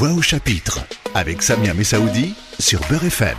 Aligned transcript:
Voix 0.00 0.14
au 0.14 0.22
chapitre 0.22 0.80
avec 1.14 1.42
Samia 1.42 1.74
Messaoudi 1.74 2.32
sur 2.58 2.80
Beurre 2.88 3.04
FM. 3.04 3.36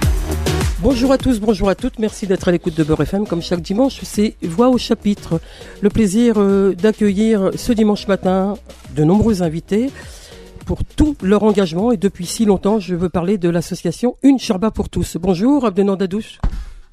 Bonjour 0.80 1.12
à 1.12 1.18
tous, 1.18 1.40
bonjour 1.40 1.70
à 1.70 1.74
toutes, 1.74 1.98
merci 1.98 2.28
d'être 2.28 2.50
à 2.50 2.52
l'écoute 2.52 2.78
de 2.78 2.84
Beurre 2.84 3.02
FM. 3.02 3.26
Comme 3.26 3.42
chaque 3.42 3.64
dimanche, 3.64 4.00
c'est 4.04 4.36
Voix 4.44 4.70
au 4.70 4.78
chapitre. 4.78 5.42
Le 5.82 5.90
plaisir 5.90 6.36
euh, 6.38 6.76
d'accueillir 6.76 7.50
ce 7.56 7.74
dimanche 7.74 8.08
matin 8.08 8.54
de 8.96 9.04
nombreux 9.04 9.42
invités 9.42 9.90
pour 10.68 10.86
tout 10.86 11.16
leur 11.24 11.42
engagement. 11.42 11.92
Et 11.94 11.98
depuis 11.98 12.28
si 12.28 12.46
longtemps, 12.46 12.78
je 12.78 12.94
veux 12.94 13.10
parler 13.10 13.40
de 13.40 13.50
l'association 13.50 14.18
Une 14.22 14.38
Charba 14.38 14.70
pour 14.70 14.90
tous. 14.90 15.18
Bonjour 15.18 15.66
Abdenan 15.66 15.96
Dadouche. 15.96 16.38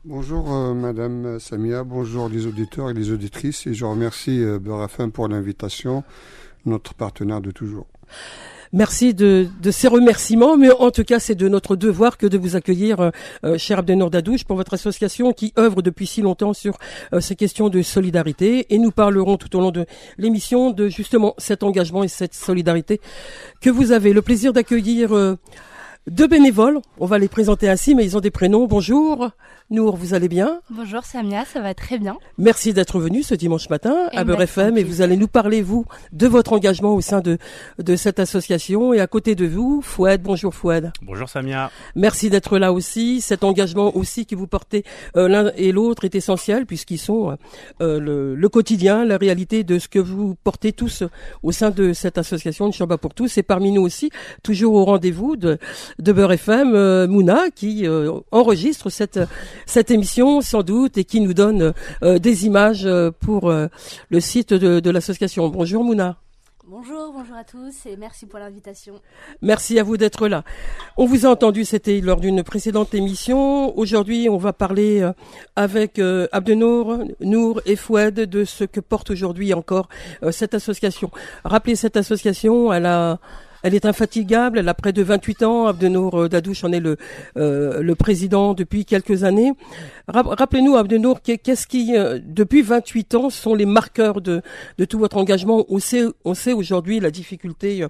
Bonjour 0.06 0.50
euh, 0.50 0.72
Madame 0.72 1.38
Samia, 1.38 1.84
bonjour 1.84 2.30
les 2.30 2.46
auditeurs 2.46 2.88
et 2.88 2.94
les 2.94 3.10
auditrices 3.10 3.66
et 3.66 3.74
je 3.74 3.84
remercie 3.84 4.42
euh, 4.42 4.58
Beurre 4.58 4.84
FM 4.84 5.12
pour 5.12 5.28
l'invitation, 5.28 6.04
notre 6.64 6.94
partenaire 6.94 7.42
de 7.42 7.50
toujours. 7.50 7.86
Merci 8.72 9.14
de, 9.14 9.48
ces 9.70 9.88
remerciements, 9.88 10.56
mais 10.56 10.70
en 10.70 10.90
tout 10.90 11.04
cas, 11.04 11.18
c'est 11.18 11.34
de 11.34 11.48
notre 11.48 11.76
devoir 11.76 12.18
que 12.18 12.26
de 12.26 12.36
vous 12.36 12.56
accueillir, 12.56 13.00
euh, 13.00 13.10
euh 13.44 13.58
cher 13.58 13.78
Abdenor 13.78 14.10
Dadouche, 14.10 14.44
pour 14.44 14.56
votre 14.56 14.74
association 14.74 15.32
qui 15.32 15.52
œuvre 15.58 15.82
depuis 15.82 16.06
si 16.06 16.20
longtemps 16.20 16.52
sur 16.52 16.76
euh, 17.12 17.20
ces 17.20 17.36
questions 17.36 17.68
de 17.68 17.82
solidarité. 17.82 18.66
Et 18.70 18.78
nous 18.78 18.90
parlerons 18.90 19.36
tout 19.36 19.56
au 19.56 19.60
long 19.60 19.70
de 19.70 19.86
l'émission 20.18 20.70
de 20.70 20.88
justement 20.88 21.34
cet 21.38 21.62
engagement 21.62 22.04
et 22.04 22.08
cette 22.08 22.34
solidarité 22.34 23.00
que 23.60 23.70
vous 23.70 23.92
avez. 23.92 24.12
Le 24.12 24.22
plaisir 24.22 24.52
d'accueillir 24.52 25.36
deux 26.10 26.26
bénévoles. 26.26 26.80
On 26.98 27.06
va 27.06 27.18
les 27.18 27.28
présenter 27.28 27.68
ainsi, 27.68 27.94
mais 27.94 28.04
ils 28.04 28.16
ont 28.16 28.20
des 28.20 28.30
prénoms. 28.30 28.66
Bonjour. 28.66 29.30
Nour, 29.70 29.96
vous 29.96 30.14
allez 30.14 30.28
bien? 30.28 30.62
Bonjour 30.70 31.04
Samia, 31.04 31.44
ça 31.44 31.60
va 31.60 31.74
très 31.74 31.98
bien. 31.98 32.16
Merci 32.38 32.72
d'être 32.72 32.98
venu 32.98 33.22
ce 33.22 33.34
dimanche 33.34 33.68
matin 33.68 34.08
à 34.12 34.24
Beurre 34.24 34.40
FM 34.40 34.78
et 34.78 34.82
vous 34.82 35.02
allez 35.02 35.18
nous 35.18 35.28
parler, 35.28 35.60
vous, 35.60 35.84
de 36.12 36.26
votre 36.26 36.54
engagement 36.54 36.94
au 36.94 37.02
sein 37.02 37.20
de, 37.20 37.36
de 37.78 37.94
cette 37.94 38.18
association. 38.18 38.94
Et 38.94 39.00
à 39.00 39.06
côté 39.06 39.34
de 39.34 39.46
vous, 39.46 39.82
Fouad. 39.82 40.22
Bonjour 40.22 40.54
Fouad. 40.54 40.90
Bonjour 41.02 41.28
Samia. 41.28 41.70
Merci 41.96 42.30
d'être 42.30 42.56
là 42.56 42.72
aussi. 42.72 43.20
Cet 43.20 43.44
engagement 43.44 43.94
aussi 43.94 44.24
que 44.24 44.34
vous 44.34 44.46
portez 44.46 44.84
euh, 45.18 45.28
l'un 45.28 45.52
et 45.54 45.70
l'autre 45.70 46.06
est 46.06 46.14
essentiel 46.14 46.64
puisqu'ils 46.64 46.96
sont 46.96 47.36
euh, 47.82 48.00
le, 48.00 48.34
le, 48.34 48.48
quotidien, 48.48 49.04
la 49.04 49.18
réalité 49.18 49.64
de 49.64 49.78
ce 49.78 49.88
que 49.88 49.98
vous 49.98 50.34
portez 50.44 50.72
tous 50.72 51.04
au 51.42 51.52
sein 51.52 51.68
de 51.68 51.92
cette 51.92 52.16
association 52.16 52.68
de 52.68 52.72
Chamba 52.72 52.96
pour 52.96 53.12
tous. 53.12 53.36
Et 53.36 53.42
parmi 53.42 53.70
nous 53.70 53.82
aussi, 53.82 54.08
toujours 54.42 54.72
au 54.72 54.86
rendez-vous 54.86 55.36
de, 55.36 55.58
de 55.98 56.12
Beurre 56.12 56.32
FM, 56.32 56.74
euh, 56.74 57.06
Mouna 57.08 57.50
qui 57.54 57.86
enregistre 58.30 58.90
cette 58.90 59.18
cette 59.66 59.90
émission 59.90 60.40
sans 60.40 60.62
doute 60.62 60.98
et 60.98 61.04
qui 61.04 61.20
nous 61.20 61.34
donne 61.34 61.72
euh, 62.02 62.18
des 62.18 62.46
images 62.46 62.84
euh, 62.86 63.10
pour 63.10 63.50
euh, 63.50 63.66
le 64.10 64.20
site 64.20 64.52
de, 64.52 64.90
l'association. 64.90 65.48
Bonjour 65.48 65.84
Mouna. 65.84 66.16
Bonjour, 66.66 67.12
bonjour 67.12 67.36
à 67.36 67.44
tous 67.44 67.86
et 67.86 67.96
merci 67.96 68.26
pour 68.26 68.38
l'invitation. 68.38 68.94
Merci 69.40 69.78
à 69.78 69.82
vous 69.82 69.96
d'être 69.96 70.28
là. 70.28 70.44
On 70.96 71.06
vous 71.06 71.24
a 71.24 71.30
entendu, 71.30 71.64
c'était 71.64 72.00
lors 72.00 72.20
d'une 72.20 72.42
précédente 72.42 72.92
émission. 72.92 73.76
Aujourd'hui, 73.78 74.28
on 74.28 74.36
va 74.36 74.52
parler 74.52 75.08
avec 75.56 75.98
Abdenour, 76.32 76.98
Nour 77.20 77.62
et 77.64 77.74
Foued 77.74 78.14
de 78.14 78.44
ce 78.44 78.64
que 78.64 78.80
porte 78.80 79.10
aujourd'hui 79.10 79.54
encore 79.54 79.88
cette 80.30 80.52
association. 80.52 81.10
Rappelez 81.44 81.74
cette 81.74 81.96
association, 81.96 82.70
elle 82.70 82.84
a 82.84 83.18
elle 83.62 83.74
est 83.74 83.86
infatigable, 83.86 84.58
elle 84.58 84.68
a 84.68 84.74
près 84.74 84.92
de 84.92 85.02
28 85.02 85.42
ans. 85.42 85.66
Abdenour 85.66 86.22
euh, 86.22 86.28
Dadouche 86.28 86.64
en 86.64 86.72
est 86.72 86.80
le, 86.80 86.96
euh, 87.36 87.82
le 87.82 87.94
président 87.94 88.54
depuis 88.54 88.84
quelques 88.84 89.24
années. 89.24 89.52
Rappelez-nous, 90.08 90.76
Abdenour, 90.76 91.20
qu'est-ce 91.22 91.66
qui, 91.66 91.96
euh, 91.96 92.18
depuis 92.24 92.62
28 92.62 93.14
ans, 93.14 93.30
sont 93.30 93.54
les 93.54 93.66
marqueurs 93.66 94.20
de, 94.20 94.40
de 94.78 94.84
tout 94.84 94.98
votre 94.98 95.18
engagement? 95.18 95.66
On 95.68 95.78
sait, 95.78 96.04
on 96.24 96.34
sait 96.34 96.54
aujourd'hui 96.54 96.98
la 96.98 97.10
difficulté 97.10 97.84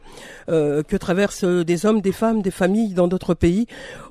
que 0.48 0.97
traversent 0.97 1.44
des 1.44 1.86
hommes, 1.86 2.00
des 2.00 2.12
femmes, 2.12 2.42
des 2.42 2.50
familles 2.50 2.94
dans 2.94 3.06
notre 3.06 3.34
pays 3.34 3.66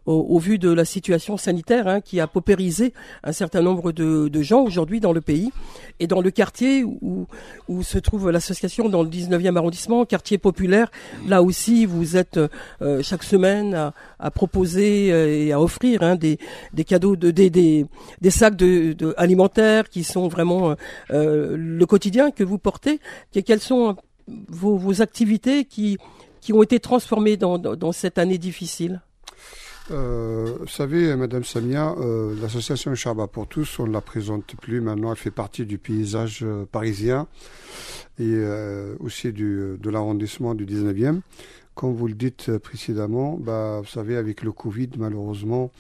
au, 0.08 0.40
vu 0.40 0.58
de 0.58 0.72
la 0.72 0.86
situation 0.86 1.36
sanitaire 1.38 1.88
hein, 1.88 2.02
qui 2.02 2.20
a 2.20 2.28
paupérisé 2.28 2.94
un 3.24 3.34
certain 3.34 3.62
nombre 3.62 3.92
de, 3.92 4.30
de 4.30 4.42
gens 4.42 4.62
aujourd'hui 4.62 5.02
dans 5.02 5.12
le 5.12 5.22
pays. 5.22 5.52
Et 6.00 6.08
dans 6.08 6.22
le 6.22 6.32
quartier 6.32 6.84
où, 6.84 7.28
où 7.68 7.84
se 7.84 7.98
trouve 7.98 8.30
l'association 8.32 8.88
dans 8.88 9.04
le 9.04 9.10
19e 9.10 9.58
arrondissement, 9.58 10.06
quartier 10.06 10.38
populaire, 10.38 10.90
là 11.28 11.44
aussi 11.44 11.86
vous 11.86 12.16
êtes 12.16 12.40
euh, 12.82 13.02
chaque 13.04 13.24
semaine 13.24 13.74
à, 13.74 13.94
à, 14.20 14.32
proposer 14.32 15.12
euh, 15.12 15.28
et 15.28 15.52
à 15.52 15.62
offrir 15.62 16.04
hein, 16.04 16.16
des, 16.16 16.38
des 16.74 16.84
cadeaux, 16.84 17.16
de, 17.16 17.32
des, 17.32 17.50
des, 17.50 18.30
sacs 18.30 18.56
de, 18.56 19.14
alimentaires 19.18 19.90
qui 19.90 20.04
sont 20.04 20.28
vraiment 20.28 20.76
euh, 21.12 21.56
le 21.58 21.86
quotidien 21.86 22.32
que 22.32 22.44
vous 22.44 22.58
portez. 22.58 23.00
Quelles 23.46 23.60
sont 23.60 23.96
vos, 24.48 24.78
vos 24.78 25.02
activités 25.02 25.66
qui, 25.66 25.98
qui 26.42 26.54
ont 26.54 26.64
été 26.64 26.80
transformées 26.80 27.38
dans, 27.38 27.58
dans, 27.58 27.92
cette 27.92 28.18
année 28.18 28.38
difficile? 28.38 29.02
Euh, 29.90 30.58
vous 30.60 30.68
savez, 30.68 31.16
Madame 31.16 31.46
Samia, 31.46 31.96
euh, 31.98 32.36
l'association 32.42 32.94
Charba 32.94 33.28
pour 33.28 33.48
tous, 33.48 33.80
on 33.80 33.88
ne 33.88 33.94
la 33.94 34.02
présente 34.02 34.56
plus 34.62 34.82
maintenant. 34.82 35.12
Elle 35.12 35.18
fait 35.18 35.32
partie 35.32 35.66
du 35.66 35.78
paysage 35.78 36.40
euh, 36.44 36.66
parisien 36.70 37.28
et 38.20 38.24
euh, 38.26 38.96
aussi 39.00 39.32
du, 39.32 39.78
de 39.80 39.90
l'arrondissement 39.90 40.56
du 40.56 40.66
19e. 40.66 41.22
Comme 41.78 41.96
vous 41.96 42.08
le 42.08 42.16
dites 42.16 42.58
précédemment, 42.58 43.38
bah, 43.38 43.80
vous 43.82 43.90
savez, 43.90 44.18
avec 44.18 44.42
le 44.42 44.52
Covid, 44.52 44.90
malheureusement, 44.98 45.72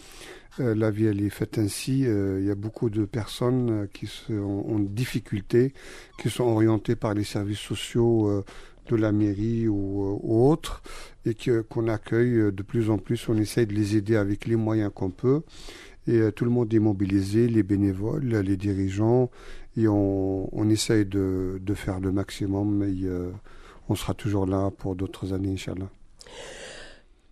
la 0.60 0.92
vie 0.92 1.06
elle 1.06 1.22
est 1.22 1.30
faite 1.30 1.58
ainsi. 1.58 2.02
il 2.02 2.46
y 2.46 2.52
a 2.52 2.56
beaucoup 2.56 2.90
de 2.90 3.06
personnes 3.06 3.88
qui 3.94 4.08
sont 4.08 4.66
en 4.70 4.80
difficulté, 4.80 5.74
qui 6.20 6.30
sont 6.30 6.46
orientées 6.46 6.96
par 6.96 7.14
les 7.14 7.24
services 7.24 7.60
sociaux 7.60 8.44
de 8.88 8.96
la 8.96 9.12
mairie 9.12 9.68
ou, 9.68 10.20
autres 10.24 10.82
et 11.26 11.36
qu'on 11.70 11.88
accueille 11.88 12.38
euh, 12.38 12.52
de 12.52 12.64
plus 12.64 12.90
en 12.90 12.98
plus. 12.98 13.28
On 13.30 13.38
essaye 13.38 13.68
de 13.68 13.74
les 13.74 13.98
aider 13.98 14.16
avec 14.16 14.46
les 14.46 14.56
moyens 14.56 14.92
qu'on 14.94 15.10
peut. 15.10 15.42
Et 16.08 16.20
euh, 16.20 16.32
tout 16.32 16.46
le 16.46 16.52
monde 16.52 16.74
est 16.74 16.80
mobilisé, 16.80 17.48
les 17.48 17.64
bénévoles, 17.64 18.26
les 18.26 18.58
dirigeants, 18.58 19.30
et 19.76 19.88
on, 19.88 20.50
on 20.58 20.70
essaye 20.70 21.06
de, 21.06 21.60
de, 21.62 21.74
faire 21.74 22.00
le 22.00 22.12
maximum. 22.12 22.82
Euh, 22.84 23.32
on 23.90 23.96
sera 23.96 24.14
toujours 24.14 24.46
là 24.46 24.72
pour 24.78 24.96
d'autres 24.96 25.34
années, 25.34 25.54
Inch'Allah. 25.54 25.90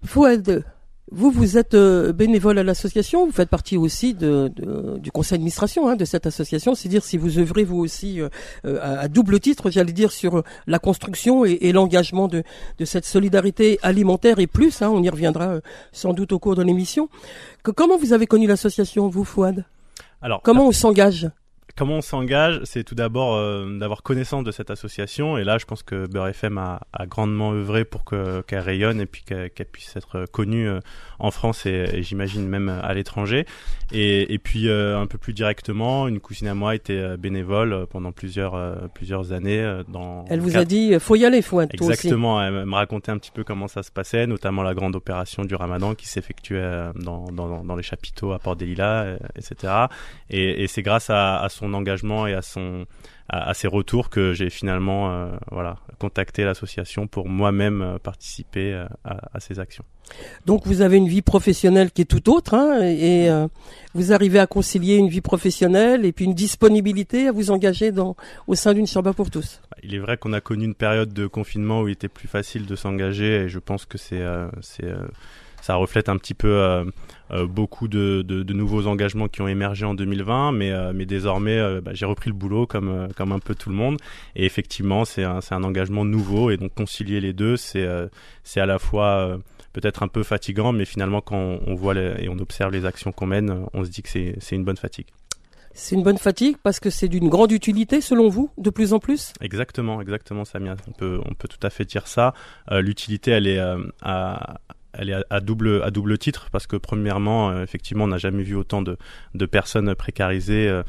Fouad, 0.04 0.64
vous, 1.12 1.30
vous 1.30 1.58
êtes 1.58 1.76
euh, 1.76 2.14
bénévole 2.14 2.58
à 2.58 2.64
l'association, 2.64 3.28
vous 3.28 3.32
faites 3.32 3.50
partie 3.50 3.78
aussi 3.78 4.16
de, 4.16 4.52
du 4.98 5.12
conseil 5.12 5.38
d'administration 5.38 5.88
hein, 5.88 5.96
de 5.96 6.04
cette 6.04 6.26
association, 6.26 6.74
c'est 6.74 6.90
dire 6.90 7.04
si 7.04 7.18
vous 7.18 7.38
œuvrez 7.38 7.64
vous 7.64 7.78
aussi 7.78 8.20
euh, 8.20 8.30
euh, 8.66 8.80
à, 8.82 9.08
double 9.08 9.40
titre, 9.40 9.70
j'allais 9.70 9.94
dire, 9.94 10.12
sur 10.12 10.44
la 10.66 10.80
construction 10.80 11.46
et, 11.46 11.72
l'engagement 11.72 12.28
de, 12.28 12.44
de, 12.80 12.86
cette 12.86 13.06
solidarité 13.06 13.78
alimentaire 13.84 14.40
et 14.40 14.48
plus, 14.48 14.82
hein, 14.82 14.90
on 14.90 15.04
y 15.04 15.10
reviendra 15.10 15.60
sans 15.92 16.14
doute 16.14 16.32
au 16.32 16.40
cours 16.40 16.56
de 16.56 16.64
l'émission. 16.64 17.08
Comment 17.62 17.98
vous 17.98 18.14
avez 18.14 18.26
connu 18.26 18.48
l'association, 18.48 19.08
vous, 19.08 19.26
Fouad? 19.26 19.64
Alors, 20.22 20.42
Comment 20.42 20.68
on 20.68 20.72
s'engage? 20.72 21.30
Comment 21.76 21.96
on 21.96 22.02
s'engage 22.02 22.62
C'est 22.64 22.84
tout 22.84 22.96
d'abord 22.96 23.36
euh, 23.36 23.78
d'avoir 23.78 24.02
connaissance 24.04 24.44
de 24.44 24.52
cette 24.52 24.70
association. 24.70 25.38
Et 25.38 25.44
là, 25.44 25.58
je 25.58 25.66
pense 25.66 25.84
que 25.84 26.08
Beurre 26.08 26.30
FM 26.30 26.58
a, 26.58 26.82
a 26.94 27.06
grandement 27.06 27.52
œuvré 27.52 27.86
pour 27.86 28.06
qu'elle 28.06 28.60
rayonne 28.60 29.02
et 29.02 29.06
puis 29.06 29.24
qu'elle 29.24 29.50
puisse 29.72 29.96
être 29.96 30.26
connue 30.32 30.68
euh, 30.68 30.80
en 31.20 31.32
France 31.32 31.66
et, 31.66 32.02
j'imagine 32.04 32.48
même 32.48 32.70
à 32.70 32.94
l'étranger. 32.94 33.46
Et, 33.92 34.34
et, 34.34 34.40
puis 34.40 34.68
euh, 34.68 35.00
un 35.00 35.08
peu 35.08 35.18
plus 35.18 35.34
directement, 35.34 36.08
une 36.08 36.20
cousine 36.20 36.48
à 36.48 36.56
moi 36.56 36.76
était 36.76 37.18
bénévole 37.18 37.86
pendant 37.90 38.12
plusieurs 38.12 38.90
plusieurs 38.94 39.32
années. 39.32 39.82
Dans 39.88 40.26
Elle 40.30 40.40
vous 40.40 40.58
a 40.58 40.66
dit 40.66 40.94
faut 41.00 41.16
y 41.16 41.26
aller, 41.26 41.42
faut 41.42 41.62
être 41.62 41.74
Exactement. 41.74 42.42
Elle 42.42 42.66
me 42.66 42.76
racontait 42.76 43.12
un 43.12 43.18
petit 43.18 43.32
peu 43.32 43.44
comment 43.44 43.68
ça 43.68 43.84
se 43.84 43.92
passait, 43.92 44.28
notamment 44.28 44.64
la 44.64 44.74
grande 44.74 44.96
opération 44.96 45.44
du 45.44 45.56
Ramadan 45.56 45.96
qui 45.96 46.08
s'effectuait 46.08 46.92
dans, 46.96 47.26
dans, 47.32 47.64
dans, 47.64 47.76
les 47.76 47.84
chapiteaux 47.84 48.32
à 48.32 48.40
Port 48.40 48.56
des 48.56 48.66
Lilas, 48.66 49.18
etc. 49.36 49.74
Et, 50.30 50.64
et 50.64 50.68
c'est 50.68 50.82
grâce 50.82 51.10
à, 51.10 51.42
à 51.42 51.50
son 51.50 51.65
engagement 51.74 52.28
et 52.28 52.34
à 52.34 52.42
son 52.42 52.86
à, 53.28 53.54
ses 53.54 53.68
retours 53.68 54.10
que 54.10 54.34
j'ai 54.34 54.50
finalement 54.50 55.12
euh, 55.12 55.36
voilà 55.52 55.78
contacté 55.98 56.44
l'association 56.44 57.08
pour 57.08 57.28
moi-même 57.28 57.82
euh, 57.82 57.98
participer 57.98 58.74
euh, 58.74 58.86
à, 59.04 59.18
à, 59.34 59.40
ces 59.40 59.60
actions. 59.60 59.84
Donc 60.46 60.68
vous 60.68 60.82
avez 60.82 60.98
une 60.98 61.08
vie 61.08 61.24
professionnelle 61.24 61.92
qui 61.92 62.04
est 62.04 62.06
tout 62.06 62.32
autre 62.32 62.54
hein, 62.54 62.80
et 62.84 63.28
vous 63.96 64.14
arrivez 64.14 64.38
à 64.38 64.46
concilier 64.46 64.98
une 64.98 65.10
vie 65.10 65.22
professionnelle 65.22 66.06
et 66.06 66.12
puis 66.12 66.26
une 66.26 66.36
disponibilité 66.36 67.28
à 67.28 67.32
vous 67.32 67.50
engager 67.50 67.92
dans 67.92 68.16
au 68.46 68.54
sein 68.54 68.76
d'une 68.76 68.86
chambre 68.86 69.14
pour 69.14 69.32
tous. 69.32 69.62
Il 69.82 69.96
est 69.96 70.00
vrai 70.00 70.18
qu'on 70.18 70.34
a 70.34 70.42
connu 70.42 70.66
une 70.66 70.76
période 70.76 71.12
de 71.12 71.26
confinement 71.26 71.82
où 71.82 71.88
il 71.88 71.94
était 71.94 72.08
plus 72.08 72.28
facile 72.28 72.68
de 72.68 72.76
s'engager 72.76 73.46
et 73.46 73.50
je 73.50 73.58
pense 73.58 73.86
que 73.86 73.98
c'est 73.98 74.24
c'est 74.62 74.94
ça 75.64 75.74
reflète 75.74 76.08
un 76.08 76.18
petit 76.18 76.36
peu 76.36 76.86
beaucoup 77.32 77.88
de, 77.88 78.22
de, 78.22 78.54
nouveaux 78.54 78.88
engagements 78.88 79.28
qui 79.28 79.42
ont 79.42 79.48
émergé 79.48 79.86
en 79.86 79.94
2020, 79.94 80.52
mais, 80.52 80.72
euh, 80.72 80.94
mais 80.94 81.06
désormais, 81.06 81.82
bah, 81.82 81.92
j'ai 81.94 82.06
repris 82.06 82.30
le 82.30 82.36
boulot 82.36 82.68
comme, 82.68 83.08
comme 83.16 83.32
un 83.32 83.40
peu 83.40 83.56
tout 83.56 83.70
le 83.70 83.76
monde. 83.76 83.98
Et 84.36 84.46
effectivement, 84.46 85.06
c'est 85.06 85.24
un, 85.24 85.40
un 85.50 85.64
engagement 85.64 86.06
nouveau, 86.06 86.52
et 86.52 86.58
donc 86.58 86.74
concilier 86.74 87.20
les 87.22 87.34
deux, 87.34 87.58
c'est 87.58 87.88
c'est 88.44 88.60
à 88.60 88.66
la 88.66 88.80
fois 88.80 89.38
peut-être 89.74 90.04
un 90.04 90.08
peu 90.08 90.24
fatigant, 90.24 90.72
mais 90.72 90.86
finalement, 90.86 91.20
quand 91.20 91.60
on, 91.68 91.76
voit 91.76 91.96
et 91.96 92.30
on 92.30 92.40
observe 92.40 92.72
les 92.72 92.86
actions 92.86 93.12
qu'on 93.12 93.26
mène, 93.26 93.66
on 93.74 93.84
se 93.84 93.90
dit 93.90 94.02
que 94.02 94.10
c'est 94.10 94.56
une 94.56 94.64
bonne 94.64 94.78
fatigue. 94.78 95.08
C'est 95.78 95.96
une 95.96 96.04
bonne 96.04 96.18
fatigue 96.18 96.56
parce 96.64 96.80
que 96.80 96.90
c'est 96.90 97.10
d'une 97.10 97.28
grande 97.28 97.52
utilité 97.52 98.00
selon 98.00 98.30
vous, 98.30 98.50
de 98.58 98.70
plus 98.70 98.94
en 98.94 99.00
plus? 99.00 99.34
Exactement, 99.42 100.00
exactement, 100.00 100.46
Samia. 100.46 100.78
On 100.88 100.92
peut, 100.94 101.20
on 101.26 101.34
peut 101.34 101.50
tout 101.50 101.60
à 101.62 101.70
fait 101.70 101.84
dire 101.84 102.08
ça. 102.08 102.34
Euh, 102.72 102.82
l'utilité, 102.82 103.32
elle 103.32 103.46
est 103.46 103.60
euh, 103.60 103.84
à, 104.02 104.60
elle 104.98 105.10
est 105.10 105.24
à, 105.30 105.40
double 105.40 105.82
à 105.84 105.92
double 105.92 106.18
titre 106.18 106.50
parce 106.52 106.68
que 106.68 106.76
premièrement, 106.76 107.50
euh, 107.50 107.64
effectivement, 107.64 108.06
on 108.06 108.08
n'a 108.08 108.18
jamais 108.18 108.44
vu 108.44 108.56
autant 108.56 108.82
de, 108.82 108.98
de 109.34 109.46
personnes 109.46 109.94
précarisées. 109.96 110.82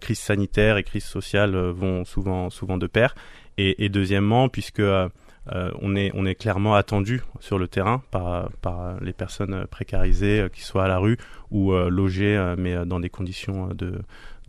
crise 0.00 0.18
sanitaire 0.18 0.76
et 0.76 0.82
crise 0.82 1.04
sociale 1.04 1.56
vont 1.56 2.04
souvent 2.04 2.50
souvent 2.50 2.78
de 2.78 2.86
pair. 2.86 3.14
Et, 3.58 3.84
et 3.84 3.88
deuxièmement, 3.88 4.48
puisque 4.48 4.82
on 4.82 5.96
est 5.96 6.10
on 6.14 6.24
est 6.24 6.34
clairement 6.34 6.74
attendu 6.74 7.22
sur 7.40 7.58
le 7.58 7.68
terrain 7.68 8.02
par 8.10 8.50
par 8.60 9.00
les 9.00 9.12
personnes 9.12 9.66
précarisées, 9.66 10.46
qui 10.52 10.62
soient 10.62 10.84
à 10.84 10.88
la 10.88 10.98
rue 10.98 11.18
ou 11.50 11.72
logées, 11.72 12.54
mais 12.56 12.86
dans 12.86 13.00
des 13.00 13.10
conditions 13.10 13.68
de 13.74 14.00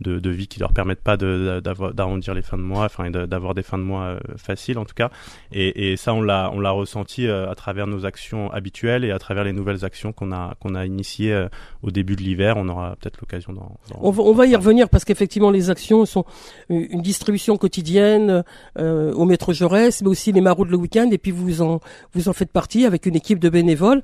de, 0.04 0.20
de, 0.20 0.30
vie 0.30 0.46
qui 0.46 0.60
leur 0.60 0.72
permettent 0.72 1.02
pas 1.02 1.16
d'arrondir 1.16 2.34
les 2.34 2.42
fins 2.42 2.56
de 2.56 2.62
mois, 2.62 2.84
enfin 2.84 3.10
d'avoir 3.10 3.54
des 3.54 3.62
fins 3.62 3.78
de 3.78 3.82
mois 3.82 4.02
euh, 4.02 4.18
faciles 4.36 4.78
en 4.78 4.84
tout 4.84 4.94
cas. 4.94 5.10
Et, 5.52 5.92
et 5.92 5.96
ça, 5.96 6.14
on 6.14 6.22
l'a 6.22 6.50
on 6.52 6.60
l'a 6.60 6.70
ressenti 6.70 7.26
euh, 7.26 7.50
à 7.50 7.54
travers 7.54 7.86
nos 7.86 8.06
actions 8.06 8.50
habituelles 8.52 9.04
et 9.04 9.10
à 9.10 9.18
travers 9.18 9.44
les 9.44 9.52
nouvelles 9.52 9.84
actions 9.84 10.12
qu'on 10.12 10.32
a 10.32 10.54
qu'on 10.60 10.74
a 10.74 10.86
initiées 10.86 11.32
euh, 11.32 11.48
au 11.82 11.90
début 11.90 12.16
de 12.16 12.22
l'hiver. 12.22 12.54
On 12.56 12.68
aura 12.68 12.96
peut-être 13.00 13.20
l'occasion 13.20 13.52
d'en. 13.52 13.72
On, 14.00 14.10
va, 14.10 14.22
on 14.22 14.32
va 14.32 14.46
y 14.46 14.54
revenir 14.54 14.88
parce 14.88 15.04
qu'effectivement 15.04 15.50
les 15.50 15.70
actions 15.70 16.04
sont 16.04 16.24
une 16.68 17.02
distribution 17.02 17.56
quotidienne 17.56 18.44
au 18.76 19.24
métro 19.24 19.52
Jaurès, 19.52 20.02
mais 20.02 20.08
aussi 20.08 20.32
les 20.32 20.40
maraudes 20.40 20.70
le 20.70 20.76
week-end. 20.76 21.08
Et 21.10 21.18
puis 21.18 21.30
vous 21.30 21.62
en 21.62 21.80
vous 22.12 22.28
en 22.28 22.32
faites 22.32 22.52
partie 22.52 22.84
avec 22.84 23.06
une 23.06 23.16
équipe 23.16 23.38
de 23.38 23.48
bénévoles 23.48 24.02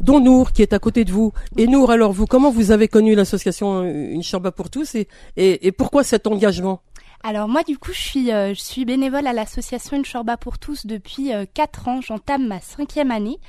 dont 0.00 0.20
Nour 0.20 0.52
qui 0.52 0.62
est 0.62 0.72
à 0.72 0.78
côté 0.78 1.04
de 1.04 1.12
vous. 1.12 1.32
Et 1.56 1.66
Nour, 1.66 1.90
alors 1.90 2.12
vous, 2.12 2.26
comment 2.26 2.50
vous 2.50 2.70
avez 2.70 2.88
connu 2.88 3.14
l'association 3.14 3.84
Une 3.84 4.22
Chambre 4.22 4.50
pour 4.50 4.70
tous 4.70 4.96
et, 5.36 5.72
pourquoi 5.72 6.04
cet 6.04 6.26
engagement? 6.26 6.80
Alors 7.26 7.48
moi 7.48 7.62
du 7.62 7.78
coup 7.78 7.90
je 7.94 8.00
suis 8.00 8.30
euh, 8.30 8.52
je 8.52 8.60
suis 8.60 8.84
bénévole 8.84 9.26
à 9.26 9.32
l'association 9.32 9.96
Une 9.96 10.04
Chorba 10.04 10.36
pour 10.36 10.58
tous 10.58 10.84
depuis 10.84 11.32
euh, 11.32 11.46
quatre 11.54 11.88
ans. 11.88 12.02
J'entame 12.02 12.46
ma 12.46 12.60
cinquième 12.60 13.10
année. 13.10 13.40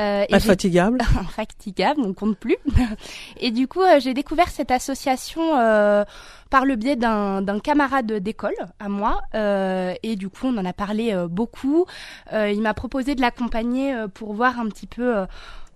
Euh, 0.00 0.24
Infatigable. 0.32 0.98
Infatigable, 1.20 2.00
on 2.00 2.12
compte 2.12 2.36
plus. 2.36 2.56
et 3.40 3.52
du 3.52 3.68
coup 3.68 3.82
euh, 3.82 4.00
j'ai 4.00 4.14
découvert 4.14 4.48
cette 4.48 4.72
association 4.72 5.50
par 6.50 6.64
le 6.64 6.74
biais 6.74 6.96
d'un 6.96 7.60
camarade 7.60 8.12
d'école 8.14 8.56
à 8.80 8.88
moi. 8.88 9.20
et 9.32 10.16
du 10.16 10.28
coup 10.28 10.48
on 10.48 10.56
en 10.58 10.64
a 10.64 10.72
parlé 10.72 11.14
beaucoup. 11.30 11.86
il 12.32 12.60
m'a 12.60 12.74
proposé 12.74 13.14
de 13.14 13.20
l'accompagner 13.20 13.94
pour 14.12 14.34
voir 14.34 14.58
un 14.58 14.66
petit 14.66 14.88
peu 14.88 15.24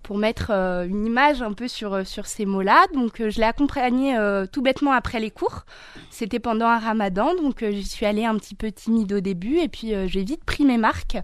pour 0.03 0.17
mettre 0.17 0.51
euh, 0.51 0.85
une 0.85 1.05
image 1.05 1.41
un 1.41 1.53
peu 1.53 1.67
sur, 1.67 1.93
euh, 1.93 2.03
sur 2.03 2.25
ces 2.25 2.45
mots-là. 2.45 2.85
Donc 2.93 3.19
euh, 3.19 3.29
je 3.29 3.37
l'ai 3.37 3.45
accompagné 3.45 4.15
tout 4.51 4.61
bêtement 4.61 4.91
après 4.91 5.19
les 5.19 5.31
cours. 5.31 5.65
C'était 6.09 6.39
pendant 6.39 6.65
un 6.65 6.79
ramadan, 6.79 7.35
donc 7.35 7.63
j'y 7.63 7.83
suis 7.83 8.05
allée 8.05 8.25
un 8.25 8.35
petit 8.35 8.55
peu 8.55 8.71
timide 8.71 9.13
au 9.13 9.19
début 9.19 9.57
et 9.57 9.67
puis 9.67 9.93
j'ai 10.07 10.23
vite 10.23 10.43
pris 10.43 10.65
mes 10.65 10.77
marques 10.77 11.17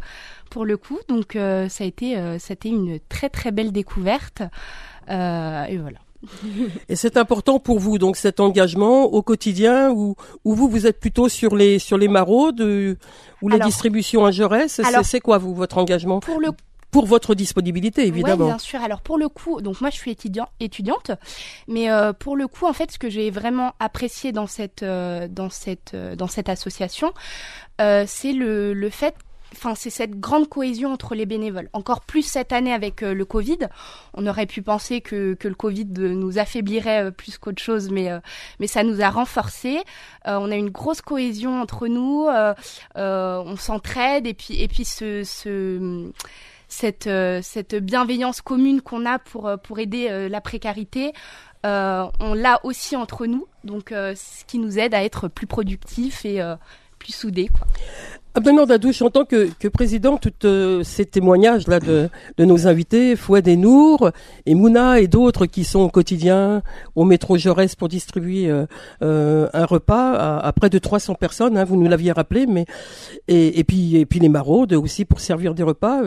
pour 0.50 0.66
le 0.66 0.78
coup. 0.78 1.00
Donc 1.08 1.34
ça 1.34 1.84
a 1.84 1.88
été, 1.88 2.16
ça 2.40 2.52
a 2.52 2.54
été 2.54 2.70
une 2.70 3.00
très 3.10 3.30
très 3.30 3.52
belle 3.52 3.72
découverte. 3.72 4.42
et 5.10 5.78
voilà. 5.78 6.00
Et 6.90 6.96
c'est 6.96 7.18
important 7.18 7.60
pour 7.60 7.80
vous, 7.80 7.98
donc 7.98 8.18
cet 8.18 8.40
engagement 8.40 9.06
au 9.06 9.22
quotidien, 9.22 9.92
où, 9.92 10.16
où 10.44 10.56
vous, 10.56 10.68
vous 10.68 10.88
êtes 10.88 11.00
plutôt 11.00 11.30
sur 11.30 11.56
les, 11.56 11.78
sur 11.78 11.98
les 11.98 12.08
maraudes, 12.08 12.62
ou 13.42 13.50
les 13.50 13.60
distributions 13.60 14.26
à 14.26 14.32
Jaurès? 14.32 14.82
C'est 15.04 15.22
quoi, 15.22 15.38
vous, 15.38 15.54
votre 15.54 15.78
engagement? 15.78 16.20
Pour 16.20 16.40
le 16.40 16.50
pour 16.92 17.06
votre 17.06 17.36
disponibilité, 17.36 18.08
évidemment. 18.08 18.46
Oui, 18.46 18.52
bien 18.52 18.58
sûr. 18.58 18.82
Alors 18.82 19.02
pour 19.02 19.18
le 19.18 19.28
coup, 19.28 19.60
donc 19.60 19.82
moi 19.82 19.90
je 19.90 19.98
suis 19.98 20.12
étudiant, 20.12 20.48
étudiante, 20.62 21.12
mais 21.68 21.92
euh, 21.92 22.14
pour 22.14 22.38
le 22.38 22.48
coup, 22.48 22.66
en 22.66 22.74
fait, 22.74 22.90
ce 22.92 22.98
que 22.98 23.10
j'ai 23.10 23.32
vraiment 23.32 23.74
apprécié 23.80 24.32
dans 24.32 24.48
cette 24.48 24.84
euh, 24.84 25.28
dans 25.28 25.50
cette 25.50 25.94
euh, 25.94 26.16
dans 26.16 26.28
cette 26.28 26.48
association, 26.48 27.14
c'est 27.78 28.32
le, 28.32 28.74
le 28.74 28.90
fait 28.90 29.14
enfin 29.54 29.76
c'est 29.76 29.90
cette 29.90 30.20
grande 30.20 30.48
cohésion 30.48 30.94
entre 30.94 31.16
les 31.16 31.26
bénévoles. 31.26 31.70
Encore 31.74 32.02
plus 32.02 32.22
cette 32.22 32.54
année 32.54 32.74
avec 32.74 33.02
le 33.02 33.26
Covid. 33.26 33.60
On 34.14 34.26
aurait 34.28 34.46
pu 34.46 34.62
penser 34.62 35.02
que, 35.02 35.34
que 35.34 35.48
le 35.48 35.56
Covid 35.56 35.86
nous 35.86 36.40
affaiblirait 36.40 37.12
plus 37.12 37.38
qu'autre 37.38 37.62
chose, 37.62 37.90
mais 37.90 38.10
mais 38.60 38.68
ça 38.68 38.84
nous 38.84 39.02
a 39.02 39.10
renforcés. 39.10 39.80
on 40.26 40.50
a 40.50 40.56
une 40.56 40.70
grosse 40.70 41.02
cohésion 41.02 41.62
entre 41.62 41.88
nous. 41.88 42.28
on 42.96 43.56
s'entraide 43.58 44.28
et 44.28 44.34
puis 44.34 44.62
et 44.62 44.68
puis 44.70 44.86
ce, 44.86 45.24
ce 45.26 46.12
cette, 46.68 47.08
euh, 47.08 47.40
cette 47.42 47.76
bienveillance 47.76 48.42
commune 48.42 48.82
qu'on 48.82 49.06
a 49.06 49.20
pour, 49.20 49.48
euh, 49.48 49.58
aider 49.78 50.08
euh, 50.10 50.30
la 50.30 50.42
précarité, 50.42 51.14
on 51.64 52.36
l'a 52.36 52.60
aussi 52.64 52.96
entre 52.96 53.26
nous, 53.26 53.48
donc 53.64 53.90
ce 53.90 54.46
qui 54.46 54.60
nous 54.60 54.78
aide 54.78 54.94
à 54.94 55.04
être 55.04 55.28
plus 55.28 55.48
productifs 55.48 56.24
et 56.24 56.40
plus 57.00 57.12
soudés. 57.12 57.50
Abdelnour 58.38 58.68
Dadouche, 58.68 59.02
en 59.02 59.10
tant 59.10 59.24
que, 59.24 59.48
que 59.58 59.70
président, 59.70 60.18
tous 60.18 60.30
euh, 60.44 60.84
ces 60.84 61.06
témoignages 61.06 61.70
là 61.70 61.80
de, 61.80 62.10
de 62.38 62.44
nos 62.44 62.68
invités, 62.68 63.16
Fouad 63.16 63.48
et 63.48 63.56
Nour, 63.56 64.12
et 64.46 64.56
Mouna 64.56 65.00
et 65.00 65.08
d'autres 65.08 65.46
qui 65.46 65.64
sont 65.64 65.80
au 65.80 65.88
quotidien 65.88 66.62
au 66.96 67.06
métro 67.06 67.38
Jaurès 67.38 67.74
pour 67.76 67.88
distribuer 67.88 68.50
euh, 68.50 68.66
euh, 69.02 69.48
un 69.54 69.64
repas 69.64 70.40
à, 70.40 70.52
près 70.52 70.70
de 70.70 70.78
300 70.78 71.16
personnes, 71.16 71.58
hein, 71.58 71.64
vous 71.64 71.78
nous 71.78 71.88
l'aviez 71.90 72.12
rappelé, 72.12 72.46
mais 72.46 72.66
et, 73.30 73.58
et, 73.58 73.64
puis 73.64 73.96
et 73.96 74.06
puis 74.06 74.20
les 74.20 74.28
maraudes 74.28 74.74
aussi 74.74 75.06
pour 75.06 75.22
servir 75.22 75.56
des 75.56 75.64
repas. 75.64 76.02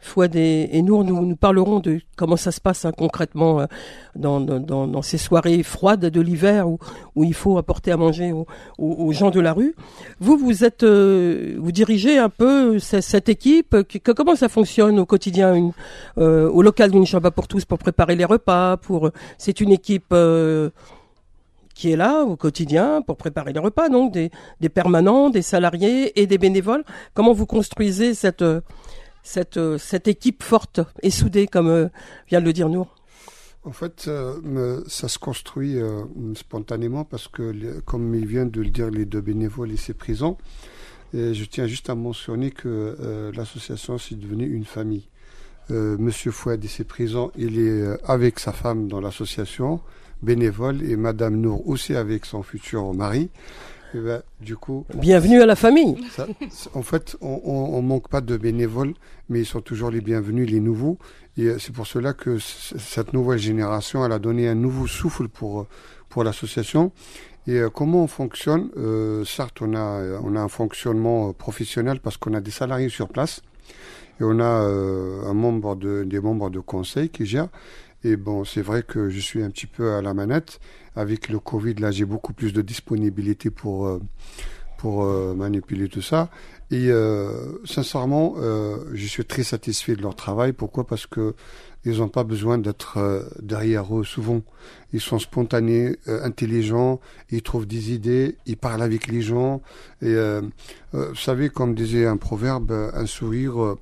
Fouad 0.00 0.34
et, 0.36 0.80
Nour, 0.80 1.04
nous, 1.04 1.26
nous 1.26 1.36
parlerons 1.36 1.80
de 1.80 2.00
comment 2.16 2.36
ça 2.38 2.50
se 2.50 2.62
passe 2.62 2.86
hein, 2.86 2.92
concrètement 2.96 3.66
dans, 4.16 4.40
dans, 4.40 4.86
dans, 4.86 5.02
ces 5.02 5.18
soirées 5.18 5.62
froides 5.62 6.06
de 6.06 6.20
l'hiver 6.22 6.66
où, 6.66 6.78
où 7.14 7.24
il 7.24 7.34
faut 7.34 7.58
apporter 7.58 7.92
à 7.92 7.98
manger 7.98 8.32
aux, 8.32 8.46
aux, 8.78 9.12
gens 9.12 9.30
de 9.30 9.40
la 9.40 9.52
rue. 9.52 9.74
Vous, 10.18 10.38
vous 10.38 10.64
êtes 10.64 10.82
diriger 11.74 12.18
un 12.18 12.30
peu 12.30 12.78
cette 12.78 13.28
équipe 13.28 13.76
Comment 14.16 14.36
ça 14.36 14.48
fonctionne 14.48 14.98
au 14.98 15.04
quotidien 15.04 15.72
euh, 16.16 16.48
au 16.48 16.62
local 16.62 16.90
d'une 16.90 17.04
chambre 17.04 17.30
pour 17.30 17.48
tous 17.48 17.66
pour 17.66 17.78
préparer 17.78 18.16
les 18.16 18.24
repas 18.24 18.78
pour 18.78 19.10
C'est 19.36 19.60
une 19.60 19.72
équipe 19.72 20.12
euh, 20.12 20.70
qui 21.74 21.90
est 21.90 21.96
là 21.96 22.22
au 22.22 22.36
quotidien 22.36 23.02
pour 23.02 23.16
préparer 23.16 23.52
les 23.52 23.60
repas, 23.60 23.88
donc 23.88 24.12
des, 24.12 24.30
permanents, 24.72 25.28
des 25.28 25.42
salariés 25.42 26.18
et 26.20 26.26
des 26.26 26.38
bénévoles. 26.38 26.84
Comment 27.12 27.32
vous 27.32 27.46
construisez 27.46 28.14
cette, 28.14 28.44
cette, 29.24 29.58
cette 29.78 30.06
équipe 30.06 30.42
forte 30.42 30.80
et 31.02 31.10
soudée, 31.10 31.48
comme 31.48 31.90
vient 32.28 32.40
de 32.40 32.46
le 32.46 32.52
dire 32.52 32.68
Nour? 32.68 32.94
En 33.64 33.72
fait, 33.72 34.08
ça 34.86 35.08
se 35.08 35.18
construit 35.18 35.78
spontanément 36.36 37.04
parce 37.04 37.26
que, 37.26 37.80
comme 37.80 38.14
il 38.14 38.26
vient 38.26 38.46
de 38.46 38.60
le 38.60 38.70
dire, 38.70 38.90
les 38.90 39.04
deux 39.04 39.22
bénévoles 39.22 39.72
ici 39.72 39.92
je 41.14 41.44
tiens 41.44 41.66
juste 41.66 41.90
à 41.90 41.94
mentionner 41.94 42.50
que 42.50 42.96
euh, 43.00 43.32
l'association 43.34 43.98
c'est 43.98 44.18
devenu 44.18 44.46
une 44.48 44.64
famille. 44.64 45.08
Euh, 45.70 45.96
Monsieur 45.98 46.30
Fouad 46.30 46.62
est 46.62 46.84
présent, 46.84 47.30
il 47.36 47.58
est 47.58 47.82
euh, 47.82 47.96
avec 48.04 48.38
sa 48.38 48.52
femme 48.52 48.88
dans 48.88 49.00
l'association, 49.00 49.80
bénévole, 50.22 50.82
et 50.82 50.96
Madame 50.96 51.36
Nour 51.36 51.66
aussi 51.68 51.94
avec 51.94 52.26
son 52.26 52.42
futur 52.42 52.92
mari. 52.92 53.30
Ben, 53.94 54.22
du 54.40 54.56
coup, 54.56 54.84
bienvenue 54.96 55.40
à 55.40 55.46
la 55.46 55.54
famille. 55.54 55.96
en 56.74 56.82
fait, 56.82 57.16
on, 57.20 57.40
on, 57.44 57.80
manque 57.80 58.08
pas 58.08 58.20
de 58.20 58.36
bénévoles, 58.36 58.92
mais 59.28 59.38
ils 59.38 59.46
sont 59.46 59.60
toujours 59.60 59.88
les 59.92 60.00
bienvenus, 60.00 60.50
les 60.50 60.58
nouveaux. 60.58 60.98
Et 61.36 61.48
c'est 61.60 61.72
pour 61.72 61.86
cela 61.86 62.12
que 62.12 62.38
cette 62.40 63.12
nouvelle 63.12 63.38
génération, 63.38 64.04
elle 64.04 64.10
a 64.10 64.18
donné 64.18 64.48
un 64.48 64.56
nouveau 64.56 64.88
souffle 64.88 65.28
pour 65.28 65.68
pour 66.08 66.24
l'association. 66.24 66.92
Et 67.46 67.58
euh, 67.58 67.68
comment 67.68 68.04
on 68.04 68.06
fonctionne 68.06 68.70
euh, 68.76 69.24
Certes, 69.24 69.60
on 69.60 69.74
a, 69.74 70.18
on 70.22 70.34
a 70.36 70.40
un 70.40 70.48
fonctionnement 70.48 71.28
euh, 71.28 71.32
professionnel 71.32 72.00
parce 72.00 72.16
qu'on 72.16 72.34
a 72.34 72.40
des 72.40 72.50
salariés 72.50 72.88
sur 72.88 73.08
place 73.08 73.42
et 74.20 74.24
on 74.24 74.38
a 74.38 74.44
un 74.44 75.34
membre 75.34 75.74
de, 75.74 76.04
des 76.04 76.20
membres 76.20 76.48
de 76.48 76.60
conseil 76.60 77.08
qui 77.08 77.26
gère. 77.26 77.48
Et 78.04 78.16
bon, 78.16 78.44
c'est 78.44 78.62
vrai 78.62 78.84
que 78.84 79.08
je 79.08 79.18
suis 79.18 79.42
un 79.42 79.50
petit 79.50 79.66
peu 79.66 79.92
à 79.94 80.02
la 80.02 80.14
manette. 80.14 80.60
Avec 80.94 81.28
le 81.28 81.40
Covid, 81.40 81.74
là, 81.74 81.90
j'ai 81.90 82.04
beaucoup 82.04 82.32
plus 82.32 82.52
de 82.52 82.62
disponibilité 82.62 83.50
pour, 83.50 83.98
pour 84.78 85.04
manipuler 85.34 85.88
tout 85.88 86.02
ça. 86.02 86.30
Et 86.70 86.90
sincèrement, 87.64 88.36
je 88.92 89.06
suis 89.06 89.24
très 89.24 89.42
satisfait 89.42 89.96
de 89.96 90.02
leur 90.02 90.14
travail. 90.14 90.52
Pourquoi? 90.52 90.86
Parce 90.86 91.08
que 91.08 91.34
ils 91.84 91.98
n'ont 91.98 92.08
pas 92.08 92.24
besoin 92.24 92.58
d'être 92.58 92.98
euh, 92.98 93.22
derrière 93.40 93.96
eux 93.98 94.04
souvent. 94.04 94.42
Ils 94.92 95.00
sont 95.00 95.18
spontanés, 95.18 95.96
euh, 96.08 96.24
intelligents, 96.24 97.00
ils 97.30 97.42
trouvent 97.42 97.66
des 97.66 97.92
idées, 97.92 98.36
ils 98.46 98.56
parlent 98.56 98.82
avec 98.82 99.06
les 99.08 99.20
gens. 99.20 99.60
Et 100.00 100.14
euh, 100.14 100.40
vous 100.92 101.14
savez, 101.14 101.50
comme 101.50 101.74
disait 101.74 102.06
un 102.06 102.16
proverbe, 102.16 102.72
un 102.72 103.06
sourire, 103.06 103.76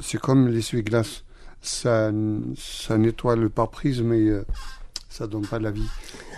c'est 0.00 0.20
comme 0.20 0.48
l'essuie-glace. 0.48 1.24
Ça, 1.60 2.10
ça 2.56 2.96
nettoie 2.96 3.36
le 3.36 3.48
pare-brise, 3.48 4.00
mais 4.00 4.30
ça 5.08 5.26
donne 5.26 5.46
pas 5.46 5.58
la 5.58 5.70
vie. 5.70 5.88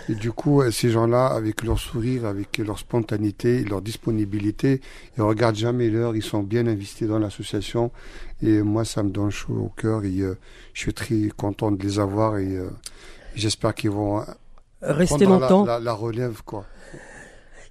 Et 0.09 0.15
du 0.15 0.31
coup, 0.31 0.63
ces 0.71 0.89
gens-là, 0.89 1.27
avec 1.27 1.63
leur 1.63 1.79
sourire, 1.79 2.25
avec 2.25 2.57
leur 2.57 2.79
spontanéité, 2.79 3.63
leur 3.63 3.81
disponibilité, 3.81 4.81
ils 5.17 5.21
regardent 5.23 5.55
jamais 5.55 5.89
l'heure, 5.89 6.15
ils 6.15 6.23
sont 6.23 6.41
bien 6.41 6.65
investis 6.67 7.07
dans 7.07 7.19
l'association. 7.19 7.91
Et 8.41 8.61
moi, 8.61 8.85
ça 8.85 9.03
me 9.03 9.09
donne 9.09 9.29
chaud 9.29 9.53
au 9.53 9.69
cœur 9.69 10.03
et 10.03 10.19
euh, 10.21 10.37
je 10.73 10.81
suis 10.81 10.93
très 10.93 11.29
content 11.35 11.71
de 11.71 11.81
les 11.83 11.99
avoir 11.99 12.37
et 12.37 12.57
euh, 12.57 12.69
j'espère 13.35 13.75
qu'ils 13.75 13.91
vont 13.91 14.23
rester 14.81 15.25
longtemps. 15.25 15.65
La, 15.65 15.79
la, 15.79 15.93
relève, 15.93 16.41
quoi. 16.43 16.65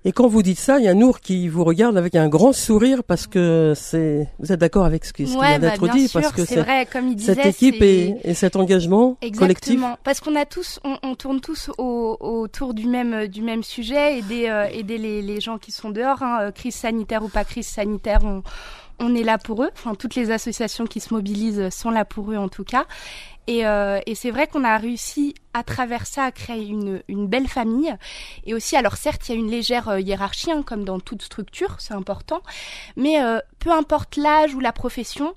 Et 0.04 0.12
quand 0.12 0.26
vous 0.28 0.42
dites 0.42 0.58
ça, 0.58 0.78
il 0.78 0.84
y 0.84 0.88
a 0.88 0.94
Nour 0.94 1.20
qui 1.20 1.48
vous 1.48 1.62
regarde 1.62 1.98
avec 1.98 2.14
un 2.14 2.28
grand 2.28 2.54
sourire 2.54 3.04
parce 3.04 3.26
que 3.26 3.74
c'est. 3.76 4.28
Vous 4.38 4.50
êtes 4.50 4.60
d'accord 4.60 4.86
avec 4.86 5.04
ce 5.04 5.12
qui, 5.12 5.26
ce 5.26 5.38
vient 5.38 5.58
d'être 5.58 5.86
bah, 5.86 5.92
dit 5.92 6.08
sûr, 6.08 6.22
parce 6.22 6.32
que 6.32 6.44
c'est 6.46 6.62
vrai, 6.62 6.86
comme 6.90 7.08
il 7.08 7.16
disait, 7.16 7.34
cette 7.34 7.44
équipe 7.44 7.82
et, 7.82 8.16
et, 8.24 8.32
cet 8.32 8.56
engagement 8.56 9.18
Exactement. 9.20 9.40
collectif. 9.40 9.80
Parce 10.02 10.20
qu'on 10.20 10.36
a 10.36 10.46
tous, 10.46 10.80
on, 10.84 10.96
on 11.02 11.14
tourne 11.14 11.42
tous 11.42 11.70
au, 11.76 12.16
autour 12.18 12.72
du 12.72 12.86
même 12.86 13.26
du 13.26 13.42
même 13.42 13.62
sujet, 13.62 14.18
aider 14.18 14.46
euh, 14.48 14.66
aider 14.72 14.96
les, 14.96 15.20
les 15.20 15.40
gens 15.40 15.58
qui 15.58 15.70
sont 15.70 15.90
dehors, 15.90 16.22
hein, 16.22 16.38
euh, 16.40 16.50
crise 16.50 16.76
sanitaire 16.76 17.22
ou 17.22 17.28
pas 17.28 17.44
crise 17.44 17.66
sanitaire, 17.66 18.20
on 18.24 18.42
on 19.00 19.14
est 19.14 19.22
là 19.22 19.38
pour 19.38 19.64
eux. 19.64 19.70
Enfin, 19.72 19.94
toutes 19.94 20.14
les 20.14 20.30
associations 20.30 20.86
qui 20.86 21.00
se 21.00 21.12
mobilisent 21.12 21.70
sont 21.70 21.90
là 21.90 22.04
pour 22.04 22.30
eux 22.30 22.36
en 22.36 22.48
tout 22.48 22.64
cas. 22.64 22.84
Et, 23.46 23.66
euh, 23.66 24.00
et 24.06 24.14
c'est 24.14 24.30
vrai 24.30 24.46
qu'on 24.46 24.64
a 24.64 24.76
réussi 24.76 25.34
à 25.54 25.64
travers 25.64 26.06
ça 26.06 26.24
à 26.24 26.30
créer 26.30 26.66
une, 26.66 27.02
une, 27.08 27.26
belle 27.26 27.48
famille. 27.48 27.94
Et 28.44 28.54
aussi, 28.54 28.76
alors 28.76 28.96
certes, 28.96 29.28
il 29.28 29.32
y 29.32 29.34
a 29.36 29.38
une 29.38 29.50
légère 29.50 29.88
euh, 29.88 30.00
hiérarchie, 30.00 30.52
hein, 30.52 30.62
comme 30.62 30.84
dans 30.84 31.00
toute 31.00 31.22
structure, 31.22 31.76
c'est 31.80 31.94
important. 31.94 32.42
Mais 32.96 33.22
euh, 33.22 33.40
peu 33.58 33.72
importe 33.72 34.16
l'âge 34.16 34.54
ou 34.54 34.60
la 34.60 34.72
profession, 34.72 35.34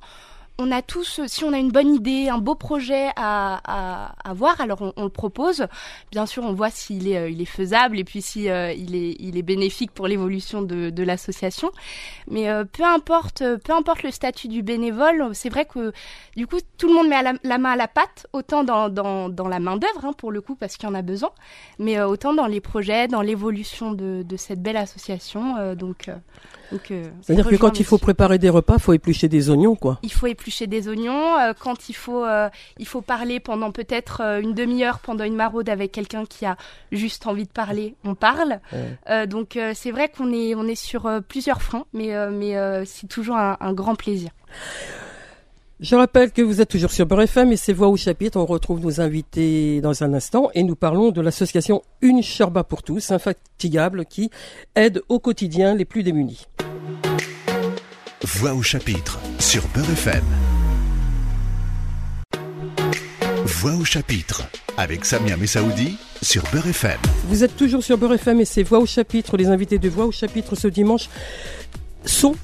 on 0.60 0.72
a 0.72 0.81
tous, 0.83 1.22
si 1.25 1.43
on 1.43 1.51
a 1.51 1.57
une 1.57 1.72
bonne 1.72 1.93
idée, 1.93 2.29
un 2.29 2.38
beau 2.38 2.53
projet 2.53 3.10
à, 3.15 3.60
à, 3.65 4.15
à 4.24 4.33
voir, 4.33 4.62
alors 4.62 4.93
on, 4.95 5.03
le 5.03 5.10
propose. 5.10 5.65
Bien 6.12 6.27
sûr, 6.27 6.43
on 6.43 6.53
voit 6.53 6.69
s'il 6.69 7.07
est, 7.07 7.17
euh, 7.17 7.29
il 7.29 7.41
est 7.41 7.45
faisable 7.45 7.98
et 7.98 8.03
puis 8.03 8.22
si 8.22 8.50
euh, 8.50 8.72
il 8.72 8.95
est, 8.95 9.41
bénéfique 9.41 9.91
pour 9.91 10.07
l'évolution 10.07 10.62
de, 10.62 11.03
l'association. 11.03 11.72
Mais 12.29 12.50
euh, 12.50 12.65
peu 12.65 12.83
importe, 12.83 13.43
peu 13.63 13.74
importe 13.74 14.03
le 14.03 14.12
statut 14.12 14.48
du 14.48 14.62
bénévole, 14.62 15.31
c'est 15.33 15.50
vrai 15.50 15.65
que 15.65 15.91
du 16.38 16.45
coup 16.45 16.57
tout 16.77 16.88
le 16.88 16.93
monde 16.93 17.07
met 17.07 17.22
la, 17.43 17.57
main 17.57 17.72
à 17.72 17.75
la 17.75 17.88
pâte, 17.88 18.27
autant 18.31 18.63
dans, 18.63 19.50
la 19.50 19.60
main 19.60 19.77
d'œuvre 19.77 20.05
hein, 20.05 20.13
pour 20.13 20.31
le 20.31 20.39
coup 20.39 20.55
parce 20.55 20.77
qu'il 20.77 20.88
y 20.88 20.91
en 20.91 20.95
a 20.95 21.01
besoin, 21.01 21.31
mais 21.79 22.00
autant 22.01 22.33
dans 22.33 22.48
les 22.48 22.62
projets, 22.62 23.07
dans 23.07 23.22
l'évolution 23.22 23.91
de, 23.91 24.24
de, 24.24 24.38
cette 24.38 24.62
belle 24.62 24.77
association. 24.77 25.75
donc 25.75 26.10
C'est-à-dire 27.22 27.48
que 27.48 27.55
quand 27.55 27.79
il 27.79 27.86
faut 27.86 27.98
préparer 27.98 28.38
des 28.38 28.50
repas, 28.50 28.75
il 28.75 28.82
faut 28.82 28.93
éplucher 28.93 29.27
des 29.27 29.50
oignons, 29.50 29.75
quoi. 29.75 30.00
Il 30.03 30.12
faut 30.12 30.27
éplucher 30.27 30.67
des 30.67 30.88
oignons. 30.88 31.38
Euh, 31.39 31.53
quand 31.58 31.89
il 31.89 31.93
faut, 31.93 32.25
euh, 32.25 32.50
il 32.79 32.88
faut 32.88 33.01
parler 33.01 33.39
pendant 33.39 33.72
peut-être 33.72 34.22
euh, 34.22 34.41
une 34.41 34.53
demi-heure 34.53 35.00
pendant 35.00 35.24
une 35.24 35.36
maraude 35.36 35.70
avec 35.70 35.91
quelqu'un 35.91 36.25
qui 36.25 36.46
a 36.46 36.58
juste 36.91 37.27
envie 37.27 37.46
de 37.46 37.50
parler, 37.50 37.96
on 38.03 38.15
parle. 38.15 38.60
Ouais. 38.72 39.27
donc 39.27 39.58
c'est 39.74 39.91
vrai 39.91 40.10
qu'on 40.10 40.32
est, 40.32 40.55
on 40.55 40.67
est 40.67 40.75
sur 40.75 41.10
plusieurs 41.27 41.62
fronts, 41.62 41.86
mais, 41.93 42.13
mais 42.32 42.86
c'est 42.86 43.08
toujours 43.08 43.36
un, 43.36 43.58
un, 43.60 43.74
grand 43.74 43.96
plaisir. 43.96 44.32
Je 45.79 45.96
rappelle 45.96 46.32
que 46.32 46.41
vous 46.41 46.62
êtes 46.62 46.70
toujours 46.70 46.91
sur 46.91 47.05
Beurre 47.05 47.24
FM 47.24 47.51
et 47.51 47.58
c'est 47.58 47.74
Voix 47.74 47.89
au 47.89 47.98
chapitre. 47.98 48.39
On 48.39 48.46
retrouve 48.46 48.79
nos 48.79 49.01
invités 49.01 49.82
dans 49.82 50.01
un 50.01 50.13
instant 50.13 50.50
et 50.53 50.63
nous 50.63 50.75
parlons 50.75 51.12
de 51.12 51.20
l'association 51.20 51.82
Une 52.01 52.22
Charba 52.22 52.63
pour 52.63 52.84
tous, 52.84 53.12
infatigable, 53.12 54.05
qui 54.05 54.29
aide 54.75 55.01
au 55.10 55.20
quotidien 55.20 55.75
les 55.75 55.84
plus 55.84 56.03
démunis. 56.03 56.46
Voix 58.25 58.53
au 58.53 58.62
chapitre 58.62 59.20
sur 59.38 59.68
Beurre 59.75 59.89
FM. 59.89 60.24
Voix 63.44 63.75
au 63.75 63.84
chapitre 63.84 64.44
avec 64.77 65.03
Samia 65.03 65.36
Messaoudi 65.36 65.98
sur 66.22 66.42
Beurre 66.53 66.68
FM. 66.68 67.00
Vous 67.27 67.44
êtes 67.44 67.58
toujours 67.58 67.84
sur 67.84 67.98
Beurre 67.98 68.13
FM 68.13 68.39
et 68.39 68.46
c'est 68.46 68.63
Voix 68.63 68.80
au 68.80 68.86
chapitre. 68.86 69.36
Les 69.36 69.48
invités 69.48 69.77
de 69.77 69.89
Voix 69.89 70.06
au 70.06 70.13
chapitre 70.13 70.56
ce 70.56 70.70
dimanche 70.70 71.10
sont 72.06 72.36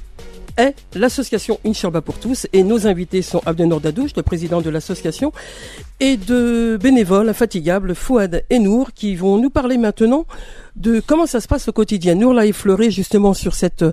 est 0.57 0.75
l'association 0.95 1.59
Incharba 1.65 2.01
pour 2.01 2.19
tous 2.19 2.45
et 2.51 2.63
nos 2.63 2.86
invités 2.86 3.21
sont 3.21 3.41
Abdenor 3.45 3.79
Dadouche, 3.79 4.12
le 4.17 4.24
président 4.24 4.62
de 4.62 4.69
l'association, 4.69 5.31
et 6.01 6.17
de 6.17 6.77
bénévoles 6.81 7.29
infatigables 7.29 7.95
Fouad 7.95 8.43
et 8.50 8.59
Nour 8.59 8.91
qui 8.93 9.15
vont 9.15 9.38
nous 9.38 9.50
parler 9.50 9.77
maintenant 9.77 10.25
de 10.79 11.01
comment 11.05 11.25
ça 11.25 11.41
se 11.41 11.48
passe 11.48 11.67
au 11.67 11.71
quotidien. 11.71 12.15
Nour 12.15 12.33
l'a 12.33 12.45
effleuré 12.45 12.89
justement 12.89 13.33
sur 13.33 13.53
cette 13.53 13.83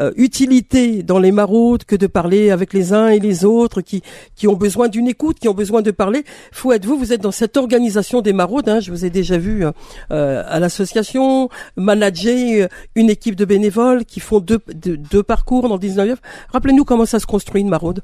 euh, 0.00 0.12
utilité 0.16 1.02
dans 1.02 1.18
les 1.18 1.30
maraudes 1.30 1.84
que 1.84 1.94
de 1.94 2.06
parler 2.06 2.50
avec 2.50 2.72
les 2.72 2.92
uns 2.92 3.08
et 3.08 3.20
les 3.20 3.44
autres 3.44 3.82
qui, 3.82 4.02
qui 4.34 4.48
ont 4.48 4.54
besoin 4.54 4.88
d'une 4.88 5.08
écoute, 5.08 5.38
qui 5.38 5.48
ont 5.48 5.54
besoin 5.54 5.82
de 5.82 5.90
parler. 5.90 6.24
Fouad, 6.50 6.84
vous, 6.84 6.98
vous 6.98 7.12
êtes 7.12 7.20
dans 7.20 7.32
cette 7.32 7.56
organisation 7.56 8.22
des 8.22 8.32
maraudes. 8.32 8.68
Hein, 8.68 8.80
je 8.80 8.90
vous 8.90 9.04
ai 9.04 9.10
déjà 9.10 9.36
vu 9.36 9.64
euh, 10.10 10.42
à 10.46 10.58
l'association 10.58 11.50
manager 11.76 12.68
une 12.94 13.10
équipe 13.10 13.36
de 13.36 13.44
bénévoles 13.44 14.04
qui 14.04 14.20
font 14.20 14.40
deux, 14.40 14.60
deux, 14.74 14.96
deux 14.96 15.22
parcours 15.22 15.68
dans 15.68 15.76
le 15.76 15.80
19e. 15.80 16.16
Rappelez-nous 16.52 16.84
comment 16.84 17.06
ça 17.06 17.18
se 17.18 17.26
construit 17.26 17.60
une 17.60 17.68
maraude. 17.68 18.02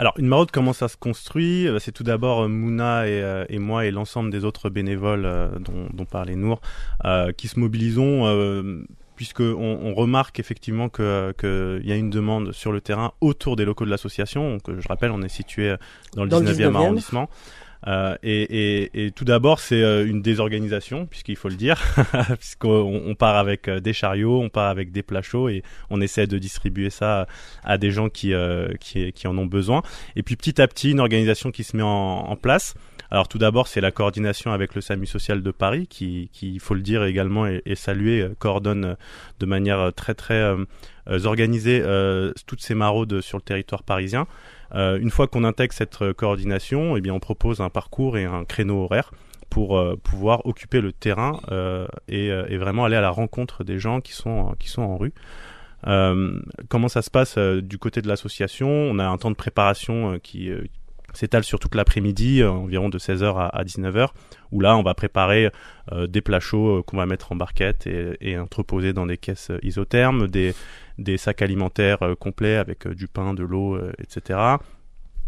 Alors 0.00 0.14
une 0.16 0.28
maraude, 0.28 0.50
comment 0.50 0.72
ça 0.72 0.88
se 0.88 0.96
construit? 0.96 1.68
C'est 1.78 1.92
tout 1.92 2.04
d'abord 2.04 2.48
Mouna 2.48 3.06
et, 3.06 3.22
euh, 3.22 3.44
et, 3.50 3.58
moi 3.58 3.84
et 3.84 3.90
l'ensemble 3.90 4.30
des 4.30 4.46
autres 4.46 4.70
bénévoles 4.70 5.26
euh, 5.26 5.50
dont, 5.58 5.88
dont, 5.92 6.06
parlait 6.06 6.36
Nour 6.36 6.62
euh, 7.04 7.32
qui 7.32 7.48
se 7.48 7.60
mobilisons 7.60 8.24
puisque 9.14 9.40
on, 9.40 9.78
on, 9.82 9.92
remarque 9.92 10.40
effectivement 10.40 10.88
que 10.88 11.34
qu'il 11.38 11.86
y 11.86 11.92
a 11.92 11.96
une 11.96 12.08
demande 12.08 12.52
sur 12.52 12.72
le 12.72 12.80
terrain 12.80 13.12
autour 13.20 13.56
des 13.56 13.66
locaux 13.66 13.84
de 13.84 13.90
l'association. 13.90 14.58
Que 14.60 14.80
je 14.80 14.88
rappelle, 14.88 15.10
on 15.10 15.20
est 15.20 15.28
situé 15.28 15.76
dans 16.14 16.24
le, 16.24 16.30
dans 16.30 16.40
19e, 16.40 16.44
le 16.46 16.54
19e, 16.54 16.74
arrondissement. 16.76 17.28
Euh, 17.86 18.16
et, 18.22 18.42
et, 18.42 19.06
et, 19.06 19.10
tout 19.10 19.24
d'abord, 19.24 19.60
c'est 19.60 19.82
euh, 19.82 20.06
une 20.06 20.20
désorganisation, 20.20 21.06
puisqu'il 21.06 21.36
faut 21.36 21.48
le 21.48 21.54
dire, 21.54 21.80
puisqu'on 22.38 23.02
on 23.06 23.14
part 23.14 23.36
avec 23.36 23.68
euh, 23.68 23.80
des 23.80 23.92
chariots, 23.92 24.40
on 24.40 24.48
part 24.48 24.68
avec 24.68 24.92
des 24.92 25.02
plats 25.02 25.20
et 25.50 25.62
on 25.90 26.00
essaie 26.00 26.26
de 26.26 26.38
distribuer 26.38 26.90
ça 26.90 27.26
à 27.62 27.78
des 27.78 27.90
gens 27.90 28.08
qui, 28.08 28.32
euh, 28.32 28.68
qui, 28.80 29.12
qui, 29.12 29.26
en 29.26 29.36
ont 29.36 29.46
besoin. 29.46 29.82
Et 30.16 30.22
puis 30.22 30.36
petit 30.36 30.60
à 30.60 30.66
petit, 30.66 30.90
une 30.90 31.00
organisation 31.00 31.50
qui 31.50 31.62
se 31.62 31.76
met 31.76 31.82
en, 31.82 31.88
en 31.88 32.36
place. 32.36 32.74
Alors 33.10 33.28
tout 33.28 33.38
d'abord, 33.38 33.66
c'est 33.66 33.80
la 33.80 33.90
coordination 33.90 34.52
avec 34.52 34.74
le 34.74 34.80
SAMU 34.80 35.06
social 35.06 35.42
de 35.42 35.50
Paris, 35.50 35.88
qui, 35.88 36.30
il 36.42 36.60
faut 36.60 36.74
le 36.74 36.80
dire 36.80 37.04
également 37.04 37.46
et, 37.46 37.60
et 37.66 37.74
saluer, 37.74 38.28
coordonne 38.38 38.96
de 39.40 39.46
manière 39.46 39.92
très 39.94 40.14
très 40.14 40.40
euh, 40.40 41.24
organisée 41.24 41.82
toutes 42.46 42.62
ces 42.62 42.74
maraudes 42.74 43.20
sur 43.20 43.38
le 43.38 43.42
territoire 43.42 43.82
parisien. 43.82 44.26
Euh, 44.74 44.98
une 44.98 45.10
fois 45.10 45.26
qu'on 45.26 45.44
intègre 45.44 45.72
cette 45.72 46.00
euh, 46.02 46.12
coordination, 46.12 46.96
eh 46.96 47.00
bien, 47.00 47.12
on 47.14 47.20
propose 47.20 47.60
un 47.60 47.70
parcours 47.70 48.16
et 48.16 48.24
un 48.24 48.44
créneau 48.44 48.84
horaire 48.84 49.12
pour 49.48 49.76
euh, 49.76 49.96
pouvoir 49.96 50.46
occuper 50.46 50.80
le 50.80 50.92
terrain 50.92 51.40
euh, 51.50 51.88
et, 52.08 52.26
et, 52.28 52.56
vraiment 52.56 52.84
aller 52.84 52.96
à 52.96 53.00
la 53.00 53.10
rencontre 53.10 53.64
des 53.64 53.78
gens 53.80 54.00
qui 54.00 54.12
sont, 54.12 54.54
qui 54.58 54.68
sont 54.68 54.82
en 54.82 54.96
rue. 54.96 55.12
Comment 56.68 56.88
ça 56.88 57.00
se 57.00 57.10
passe 57.10 57.38
du 57.38 57.78
côté 57.78 58.02
de 58.02 58.08
l'association? 58.08 58.68
On 58.68 58.98
a 58.98 59.06
un 59.06 59.16
temps 59.16 59.30
de 59.30 59.36
préparation 59.36 60.18
qui 60.22 60.50
s'étale 61.12 61.44
sur 61.44 61.58
toute 61.58 61.74
l'après-midi, 61.74 62.44
environ 62.44 62.88
de 62.88 62.98
16h 62.98 63.36
à, 63.36 63.46
à, 63.48 63.64
19h, 63.64 64.08
où 64.52 64.60
là 64.60 64.76
on 64.76 64.82
va 64.82 64.94
préparer 64.94 65.50
des 66.08 66.20
plats 66.20 66.40
chauds 66.40 66.82
qu'on 66.86 66.96
va 66.96 67.06
mettre 67.06 67.32
en 67.32 67.36
barquette 67.36 67.86
et, 67.86 68.38
entreposer 68.38 68.92
dans 68.92 69.06
des 69.06 69.18
caisses 69.18 69.50
isothermes, 69.62 70.28
des, 70.28 70.54
des 71.00 71.16
sacs 71.16 71.42
alimentaires 71.42 72.02
euh, 72.02 72.14
complets 72.14 72.56
avec 72.56 72.86
euh, 72.86 72.94
du 72.94 73.08
pain, 73.08 73.34
de 73.34 73.42
l'eau, 73.42 73.74
euh, 73.74 73.92
etc. 73.98 74.38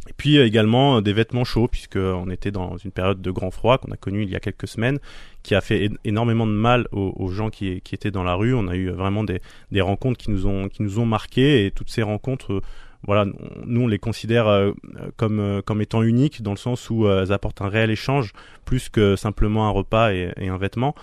Et 0.08 0.12
puis 0.16 0.36
également 0.38 1.00
des 1.00 1.12
vêtements 1.12 1.44
chauds, 1.44 1.68
puisqu'on 1.68 2.28
était 2.30 2.50
dans 2.50 2.76
une 2.76 2.90
période 2.90 3.22
de 3.22 3.30
grand 3.30 3.52
froid 3.52 3.78
qu'on 3.78 3.92
a 3.92 3.96
connu 3.96 4.24
il 4.24 4.30
y 4.30 4.34
a 4.34 4.40
quelques 4.40 4.66
semaines, 4.66 4.98
qui 5.44 5.54
a 5.54 5.60
fait 5.60 5.90
énormément 6.04 6.46
de 6.46 6.52
mal 6.52 6.88
aux, 6.90 7.12
aux 7.16 7.28
gens 7.28 7.50
qui, 7.50 7.80
qui, 7.82 7.94
étaient 7.94 8.10
dans 8.10 8.24
la 8.24 8.34
rue. 8.34 8.52
On 8.52 8.66
a 8.66 8.74
eu 8.74 8.90
vraiment 8.90 9.22
des, 9.22 9.40
des, 9.70 9.80
rencontres 9.80 10.18
qui 10.18 10.32
nous 10.32 10.48
ont, 10.48 10.68
qui 10.68 10.82
nous 10.82 10.98
ont 10.98 11.06
marqués, 11.06 11.66
et 11.66 11.70
toutes 11.70 11.88
ces 11.88 12.02
rencontres 12.02 12.62
voilà, 13.04 13.26
nous 13.66 13.82
on 13.82 13.88
les 13.88 13.98
considère 13.98 14.46
euh, 14.46 14.72
comme 15.16 15.40
euh, 15.40 15.60
comme 15.60 15.80
étant 15.80 16.02
uniques 16.02 16.42
dans 16.42 16.52
le 16.52 16.56
sens 16.56 16.88
où 16.88 17.06
euh, 17.06 17.22
elles 17.22 17.32
apportent 17.32 17.60
un 17.60 17.68
réel 17.68 17.90
échange 17.90 18.32
plus 18.64 18.88
que 18.88 19.16
simplement 19.16 19.66
un 19.66 19.70
repas 19.70 20.12
et, 20.12 20.32
un 20.38 20.56
vêtement. 20.56 20.94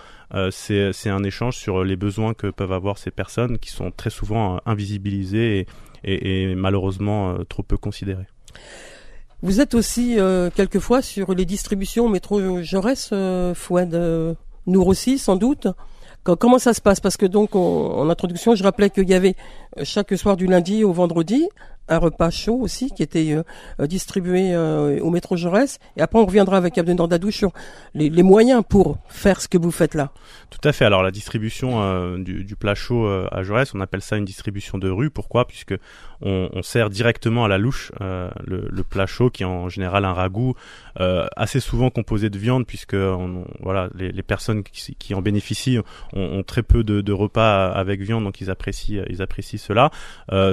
c'est 0.50 1.10
un 1.10 1.22
échange 1.22 1.56
sur 1.56 1.84
les 1.84 1.96
besoins 1.96 2.32
que 2.32 2.46
peuvent 2.46 2.72
avoir 2.72 2.96
ces 2.96 3.10
personnes 3.10 3.58
qui 3.58 3.70
sont 3.70 3.90
très 3.90 4.10
souvent 4.10 4.60
invisibilisées 4.64 5.66
et, 6.04 6.54
malheureusement 6.54 7.36
trop 7.48 7.62
peu 7.62 7.76
considérées. 7.76 8.26
Vous 9.42 9.60
êtes 9.60 9.74
aussi 9.74 10.16
quelquefois 10.54 11.02
sur 11.02 11.34
les 11.34 11.44
distributions 11.44 12.08
métro 12.08 12.62
Jaurès, 12.62 13.12
Fouad, 13.54 14.36
nous 14.66 14.82
aussi 14.82 15.18
sans 15.18 15.36
doute. 15.36 15.68
Comment 16.24 16.58
ça 16.58 16.74
se 16.74 16.80
passe? 16.80 17.00
Parce 17.00 17.16
que 17.16 17.26
donc 17.26 17.54
en 17.54 18.08
introduction, 18.08 18.54
je 18.54 18.62
rappelais 18.64 18.90
qu'il 18.90 19.08
y 19.08 19.14
avait 19.14 19.36
chaque 19.82 20.16
soir 20.16 20.36
du 20.36 20.46
lundi 20.46 20.82
au 20.82 20.92
vendredi 20.92 21.46
un 21.90 21.98
repas 21.98 22.30
chaud 22.30 22.58
aussi 22.60 22.90
qui 22.90 23.02
était 23.02 23.32
euh, 23.32 23.86
distribué 23.86 24.54
euh, 24.54 25.00
au 25.00 25.10
métro 25.10 25.36
Jaurès. 25.36 25.78
Et 25.96 26.00
après, 26.00 26.18
on 26.18 26.24
reviendra 26.24 26.56
avec 26.56 26.78
Abdel 26.78 26.96
Dadou 26.96 27.30
sur 27.30 27.52
les, 27.94 28.22
moyens 28.22 28.62
pour 28.68 28.98
faire 29.08 29.40
ce 29.40 29.48
que 29.48 29.58
vous 29.58 29.70
faites 29.70 29.94
là. 29.94 30.12
Tout 30.50 30.60
à 30.68 30.72
fait. 30.72 30.84
Alors 30.84 31.02
la 31.02 31.10
distribution 31.10 31.82
euh, 31.82 32.18
du, 32.18 32.56
plat 32.56 32.74
chaud 32.74 33.06
euh, 33.06 33.26
à 33.32 33.42
Jaurès, 33.42 33.74
on 33.74 33.80
appelle 33.80 34.02
ça 34.02 34.16
une 34.16 34.24
distribution 34.24 34.78
de 34.78 34.88
rue. 34.88 35.10
Pourquoi? 35.10 35.46
Puisque 35.46 35.74
on, 36.22 36.48
on, 36.52 36.62
sert 36.62 36.90
directement 36.90 37.44
à 37.44 37.48
la 37.48 37.58
louche 37.58 37.92
le, 38.00 38.68
le, 38.70 38.82
plat 38.82 39.06
chaud 39.06 39.30
qui 39.30 39.42
est 39.42 39.46
en 39.46 39.68
général 39.68 40.04
un 40.04 40.12
ragoût 40.12 40.54
assez 41.36 41.60
souvent 41.60 41.90
composé 41.90 42.30
de 42.30 42.38
viande 42.38 42.66
puisque 42.66 42.94
on, 42.94 43.44
voilà 43.60 43.88
les, 43.94 44.12
les 44.12 44.22
personnes 44.22 44.62
qui, 44.62 44.94
qui, 44.96 45.14
en 45.14 45.22
bénéficient 45.22 45.78
ont, 45.78 45.84
ont 46.20 46.42
très 46.42 46.62
peu 46.62 46.84
de, 46.84 47.00
de, 47.00 47.12
repas 47.12 47.70
avec 47.70 48.00
viande 48.00 48.24
donc 48.24 48.40
ils 48.40 48.50
apprécient 48.50 49.04
ils 49.08 49.22
apprécient 49.22 49.58
cela. 49.58 49.90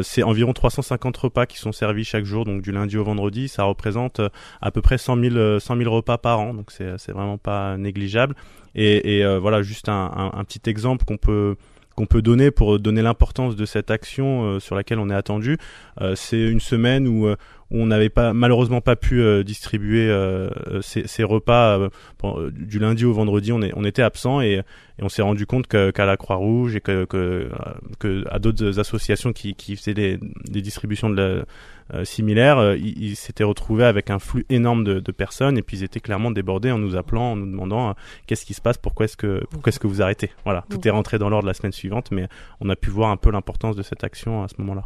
c'est 0.04 0.24
environ 0.24 0.54
350 0.54 1.18
repas 1.18 1.46
qui 1.46 1.58
sont 1.58 1.72
servis 1.72 2.04
chaque 2.04 2.26
jour 2.26 2.46
donc 2.46 2.62
du 2.62 2.72
lundi 2.72 2.98
au 2.98 3.04
vendredi 3.04 3.48
ça 3.48 3.64
représente 3.64 4.22
à 4.62 4.72
peu 4.72 4.82
près 4.82 4.98
100 4.98 5.18
000 5.18 5.60
100 5.60 5.78
000 5.78 5.94
repas 5.94 6.18
par 6.18 6.40
an 6.40 6.54
donc 6.54 6.72
c'est 6.72 6.98
c'est 6.98 7.12
vraiment 7.12 7.38
pas 7.38 7.78
négligeable 7.78 8.36
et, 8.76 9.20
et 9.20 9.38
voilà 9.38 9.62
juste 9.62 9.90
un, 9.90 10.32
un 10.34 10.44
petit 10.44 10.70
exemple 10.70 11.06
qu'on 11.06 11.18
peut 11.18 11.56
qu'on 11.98 12.06
peut 12.06 12.22
donner 12.22 12.52
pour 12.52 12.80
donner 12.80 13.02
l'importance 13.02 13.56
de 13.56 13.66
cette 13.66 13.90
action 13.90 14.44
euh, 14.44 14.60
sur 14.60 14.76
laquelle 14.76 15.00
on 15.00 15.10
est 15.10 15.16
attendu. 15.16 15.58
Euh, 16.00 16.14
c'est 16.16 16.40
une 16.40 16.60
semaine 16.60 17.08
où, 17.08 17.26
euh, 17.26 17.36
où 17.72 17.80
on 17.80 17.88
n'avait 17.88 18.10
pas 18.10 18.34
malheureusement 18.34 18.82
pas 18.82 18.96
pu 18.96 19.22
distribuer 19.44 20.10
ces, 20.82 21.08
ces, 21.08 21.24
repas 21.24 21.90
du 22.52 22.80
lundi 22.80 23.06
au 23.06 23.14
vendredi. 23.14 23.52
On, 23.52 23.62
est, 23.62 23.72
on 23.76 23.84
était 23.84 24.04
absent 24.04 24.42
et, 24.42 24.54
et 24.54 25.04
on 25.04 25.10
s'est 25.10 25.22
rendu 25.22 25.46
compte 25.46 25.68
qu'à 25.68 26.06
la 26.06 26.18
Croix-Rouge 26.18 26.76
et 26.76 26.82
que, 26.82 27.06
que, 27.06 27.50
que 28.00 28.24
à 28.30 28.40
d'autres 28.40 28.80
associations 28.80 29.34
qui, 29.34 29.54
qui 29.54 29.76
faisaient 29.76 29.94
des, 29.94 30.20
des 30.50 30.62
distributions 30.62 31.10
de 31.10 31.16
la, 31.16 31.46
euh, 31.94 32.04
similaires, 32.04 32.58
euh, 32.58 32.76
ils, 32.76 33.16
s'étaient 33.16 33.46
retrouvés 33.46 33.86
avec 33.86 34.10
un 34.10 34.20
flux 34.20 34.46
énorme 34.50 34.84
de, 34.84 35.00
de, 35.00 35.12
personnes 35.14 35.58
et 35.58 35.62
puis 35.62 35.78
ils 35.78 35.84
étaient 35.84 36.02
clairement 36.02 36.32
débordés 36.32 36.70
en 36.70 36.78
nous 36.78 36.98
appelant, 36.98 37.32
en 37.32 37.36
nous 37.38 37.46
demandant 37.46 37.90
euh, 37.90 37.94
qu'est-ce 38.26 38.46
qui 38.46 38.54
se 38.54 38.60
passe, 38.60 38.78
pourquoi 38.78 39.06
est-ce 39.06 39.16
que 39.16 39.46
pourquoi 39.50 39.70
est-ce 39.70 39.80
que 39.80 39.88
vous 39.88 40.02
arrêtez? 40.02 40.32
Voilà, 40.44 40.66
tout 40.70 40.86
est 40.86 40.92
rentré 40.92 41.18
dans 41.18 41.30
l'ordre 41.30 41.48
la 41.48 41.54
semaine 41.54 41.72
suivante, 41.72 42.12
mais 42.12 42.28
on 42.60 42.70
a 42.70 42.76
pu 42.76 42.90
voir 42.90 43.10
un 43.10 43.18
peu 43.18 43.32
l'importance 43.32 43.78
de 43.78 43.84
cette 43.84 44.04
action 44.04 44.44
à 44.44 44.50
ce 44.50 44.56
moment-là. 44.60 44.84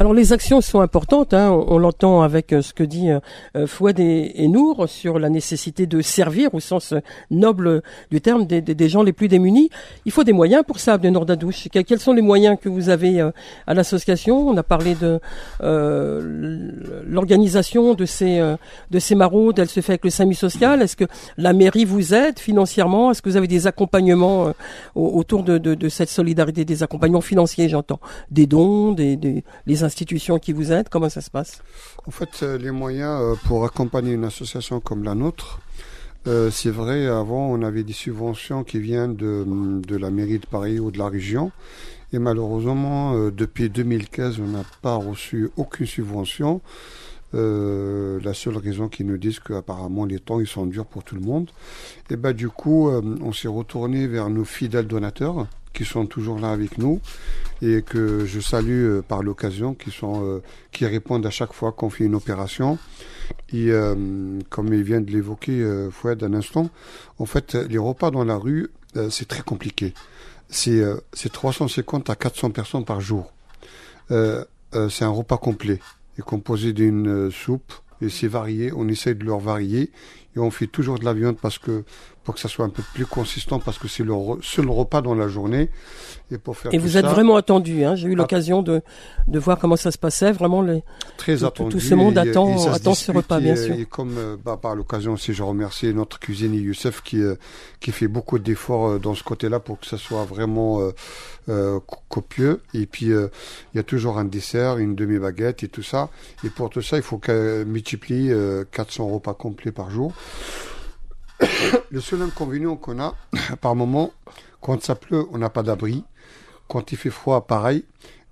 Alors 0.00 0.14
les 0.14 0.32
actions 0.32 0.60
sont 0.60 0.80
importantes, 0.80 1.34
hein, 1.34 1.50
on, 1.50 1.76
l'entend 1.76 2.22
avec 2.22 2.52
euh, 2.52 2.62
ce 2.62 2.72
que 2.72 2.84
dit 2.84 3.10
euh, 3.10 3.18
euh, 3.56 3.66
Fouad 3.66 3.98
et, 3.98 4.46
Nour 4.46 4.88
sur 4.88 5.18
la 5.18 5.28
nécessité 5.28 5.88
de 5.88 6.00
servir 6.02 6.54
au 6.54 6.60
sens 6.60 6.94
noble 7.32 7.82
du 8.12 8.20
terme 8.20 8.46
des, 8.46 8.88
gens 8.88 9.02
les 9.02 9.12
plus 9.12 9.26
démunis. 9.26 9.70
Il 10.04 10.12
faut 10.12 10.22
des 10.22 10.32
moyens 10.32 10.62
pour 10.64 10.78
ça, 10.78 10.98
de 10.98 11.08
Nordadouche. 11.08 11.68
Quels, 11.72 11.84
quels 11.84 11.98
sont 11.98 12.12
les 12.12 12.22
moyens 12.22 12.56
que 12.60 12.68
vous 12.68 12.90
avez 12.90 13.20
à 13.66 13.74
l'association? 13.74 14.48
On 14.48 14.56
a 14.56 14.62
parlé 14.62 14.94
de 14.94 15.20
l'organisation 17.06 17.94
de 17.94 18.04
ces 18.06 18.40
de 18.90 18.98
ces 18.98 19.14
maraudes. 19.14 19.58
Elle 19.58 19.68
se 19.68 19.80
fait 19.80 19.92
avec 19.92 20.04
le 20.04 20.10
SAMU 20.10 20.34
social. 20.34 20.80
Est-ce 20.80 20.96
que 20.96 21.04
la 21.36 21.52
mairie 21.52 21.84
vous 21.84 22.14
aide 22.14 22.38
financièrement? 22.38 23.10
Est-ce 23.10 23.20
que 23.20 23.28
vous 23.28 23.36
avez 23.36 23.48
des 23.48 23.66
accompagnements 23.66 24.52
autour 24.94 25.42
de, 25.42 25.88
cette 25.88 26.08
solidarité, 26.08 26.64
des 26.64 26.82
accompagnements 26.82 27.20
financiers, 27.20 27.68
j'entends, 27.68 28.00
des 28.30 28.46
dons, 28.46 28.92
des, 28.92 29.16
des 29.16 29.44
les 29.66 29.84
institutions 29.84 30.38
qui 30.38 30.52
vous 30.52 30.72
aident 30.72 30.88
Comment 30.88 31.08
ça 31.08 31.20
se 31.20 31.30
passe? 31.30 31.62
En 32.06 32.10
fait, 32.10 32.42
euh, 32.42 32.58
les 32.58 32.70
moyens 32.70 33.20
euh, 33.20 33.34
pour 33.44 33.64
accompagner 33.64 34.12
une 34.12 34.24
association 34.24 34.80
comme 34.80 35.04
la 35.04 35.14
nôtre, 35.14 35.60
euh, 36.26 36.50
c'est 36.50 36.70
vrai, 36.70 37.06
avant, 37.06 37.50
on 37.50 37.62
avait 37.62 37.84
des 37.84 37.92
subventions 37.92 38.64
qui 38.64 38.78
viennent 38.80 39.16
de, 39.16 39.44
de, 39.86 39.96
la 39.96 40.10
mairie 40.10 40.38
de 40.38 40.46
Paris 40.46 40.78
ou 40.78 40.90
de 40.90 40.98
la 40.98 41.08
région. 41.08 41.52
Et 42.12 42.18
malheureusement, 42.18 43.28
depuis 43.28 43.68
2015, 43.68 44.40
on 44.40 44.48
n'a 44.48 44.64
pas 44.80 44.94
reçu 44.94 45.50
aucune 45.58 45.86
subvention. 45.86 46.62
la 47.34 48.32
seule 48.32 48.56
raison 48.56 48.88
qu'ils 48.88 49.06
nous 49.06 49.18
disent 49.18 49.40
qu'apparemment 49.40 50.06
les 50.06 50.18
temps 50.18 50.40
ils 50.40 50.46
sont 50.46 50.64
durs 50.64 50.86
pour 50.86 51.04
tout 51.04 51.16
le 51.16 51.20
monde. 51.20 51.50
Et 52.08 52.16
ben 52.16 52.32
du 52.32 52.48
coup, 52.48 52.88
on 52.88 53.32
s'est 53.34 53.48
retourné 53.48 54.06
vers 54.06 54.30
nos 54.30 54.44
fidèles 54.44 54.86
donateurs 54.86 55.46
qui 55.72 55.84
sont 55.84 56.06
toujours 56.06 56.38
là 56.38 56.50
avec 56.50 56.78
nous 56.78 57.00
et 57.62 57.82
que 57.82 58.24
je 58.24 58.40
salue 58.40 58.84
euh, 58.84 59.02
par 59.02 59.22
l'occasion, 59.22 59.74
qui 59.74 59.90
sont 59.90 60.24
euh, 60.24 60.42
qui 60.72 60.86
répondent 60.86 61.26
à 61.26 61.30
chaque 61.30 61.52
fois 61.52 61.72
qu'on 61.72 61.90
fait 61.90 62.04
une 62.04 62.14
opération. 62.14 62.78
Et 63.52 63.70
euh, 63.70 64.38
comme 64.48 64.72
il 64.72 64.82
vient 64.82 65.00
de 65.00 65.10
l'évoquer 65.10 65.88
Fouad 65.90 66.22
un 66.22 66.34
instant, 66.34 66.70
en 67.18 67.26
fait, 67.26 67.54
les 67.54 67.78
repas 67.78 68.10
dans 68.10 68.24
la 68.24 68.36
rue, 68.36 68.70
c'est 69.10 69.28
très 69.28 69.42
compliqué. 69.42 69.92
C'est 70.48 70.82
c'est 71.12 71.30
350 71.30 72.08
à 72.08 72.16
400 72.16 72.50
personnes 72.50 72.84
par 72.84 73.00
jour. 73.00 73.32
c'est 74.08 75.04
un 75.04 75.10
repas 75.10 75.36
complet, 75.36 75.78
est 76.18 76.22
composé 76.22 76.72
d'une 76.72 77.30
soupe 77.30 77.72
et 78.00 78.08
c'est 78.08 78.28
varié. 78.28 78.72
On 78.74 78.88
essaye 78.88 79.14
de 79.14 79.24
leur 79.24 79.40
varier 79.40 79.90
et 80.36 80.38
on 80.38 80.50
fait 80.50 80.66
toujours 80.68 80.98
de 80.98 81.04
la 81.04 81.12
viande 81.12 81.36
parce 81.36 81.58
que 81.58 81.84
pour 82.28 82.34
que 82.34 82.42
ça 82.42 82.48
soit 82.48 82.66
un 82.66 82.68
peu 82.68 82.82
plus 82.92 83.06
consistant 83.06 83.58
parce 83.58 83.78
que 83.78 83.88
c'est 83.88 84.04
le 84.04 84.12
seul 84.42 84.68
repas 84.68 85.00
dans 85.00 85.14
la 85.14 85.28
journée. 85.28 85.70
Et 86.30 86.36
pour 86.36 86.58
faire 86.58 86.74
Et 86.74 86.76
vous 86.76 86.98
êtes 86.98 87.06
vraiment 87.06 87.36
attendu. 87.36 87.84
Hein. 87.84 87.94
J'ai 87.94 88.06
eu 88.06 88.12
ah. 88.12 88.16
l'occasion 88.16 88.60
de, 88.60 88.82
de 89.28 89.38
voir 89.38 89.58
comment 89.58 89.76
ça 89.76 89.90
se 89.90 89.96
passait. 89.96 90.30
Vraiment, 90.30 90.60
les, 90.60 90.84
très 91.16 91.42
attendu. 91.42 91.70
Tout 91.70 91.80
ce 91.80 91.94
monde 91.94 92.18
attend, 92.18 92.70
attend 92.70 92.92
ce 92.92 93.12
repas, 93.12 93.40
bien 93.40 93.56
sûr. 93.56 93.74
Et 93.74 93.86
comme 93.86 94.18
euh, 94.18 94.36
bah, 94.44 94.58
par 94.60 94.74
l'occasion 94.76 95.14
aussi, 95.14 95.32
je 95.32 95.42
remercie 95.42 95.94
notre 95.94 96.18
cuisinier 96.18 96.58
Youssef 96.58 97.00
qui 97.02 97.22
euh, 97.22 97.36
qui 97.80 97.92
fait 97.92 98.08
beaucoup 98.08 98.38
d'efforts 98.38 98.88
euh, 98.88 98.98
dans 98.98 99.14
ce 99.14 99.24
côté-là 99.24 99.58
pour 99.58 99.80
que 99.80 99.86
ça 99.86 99.96
soit 99.96 100.26
vraiment 100.26 100.82
euh, 101.48 101.80
copieux. 102.10 102.60
Et 102.74 102.84
puis 102.84 103.06
il 103.06 103.30
y 103.74 103.78
a 103.78 103.82
toujours 103.82 104.18
un 104.18 104.26
dessert, 104.26 104.76
une 104.76 104.94
demi 104.94 105.18
baguette 105.18 105.62
et 105.62 105.68
tout 105.68 105.82
ça. 105.82 106.10
Et 106.44 106.50
pour 106.50 106.68
tout 106.68 106.82
ça, 106.82 106.98
il 106.98 107.02
faut 107.02 107.16
qu'elle 107.16 107.64
multiplie 107.64 108.30
400 108.70 109.06
repas 109.06 109.32
complets 109.32 109.72
par 109.72 109.90
jour. 109.90 110.12
le 111.90 112.00
seul 112.00 112.22
inconvénient 112.22 112.76
qu'on 112.76 113.00
a 113.00 113.14
par 113.60 113.74
moment, 113.74 114.12
quand 114.60 114.82
ça 114.82 114.94
pleut, 114.94 115.26
on 115.32 115.38
n'a 115.38 115.50
pas 115.50 115.62
d'abri. 115.62 116.04
Quand 116.68 116.92
il 116.92 116.98
fait 116.98 117.10
froid, 117.10 117.46
pareil. 117.46 117.84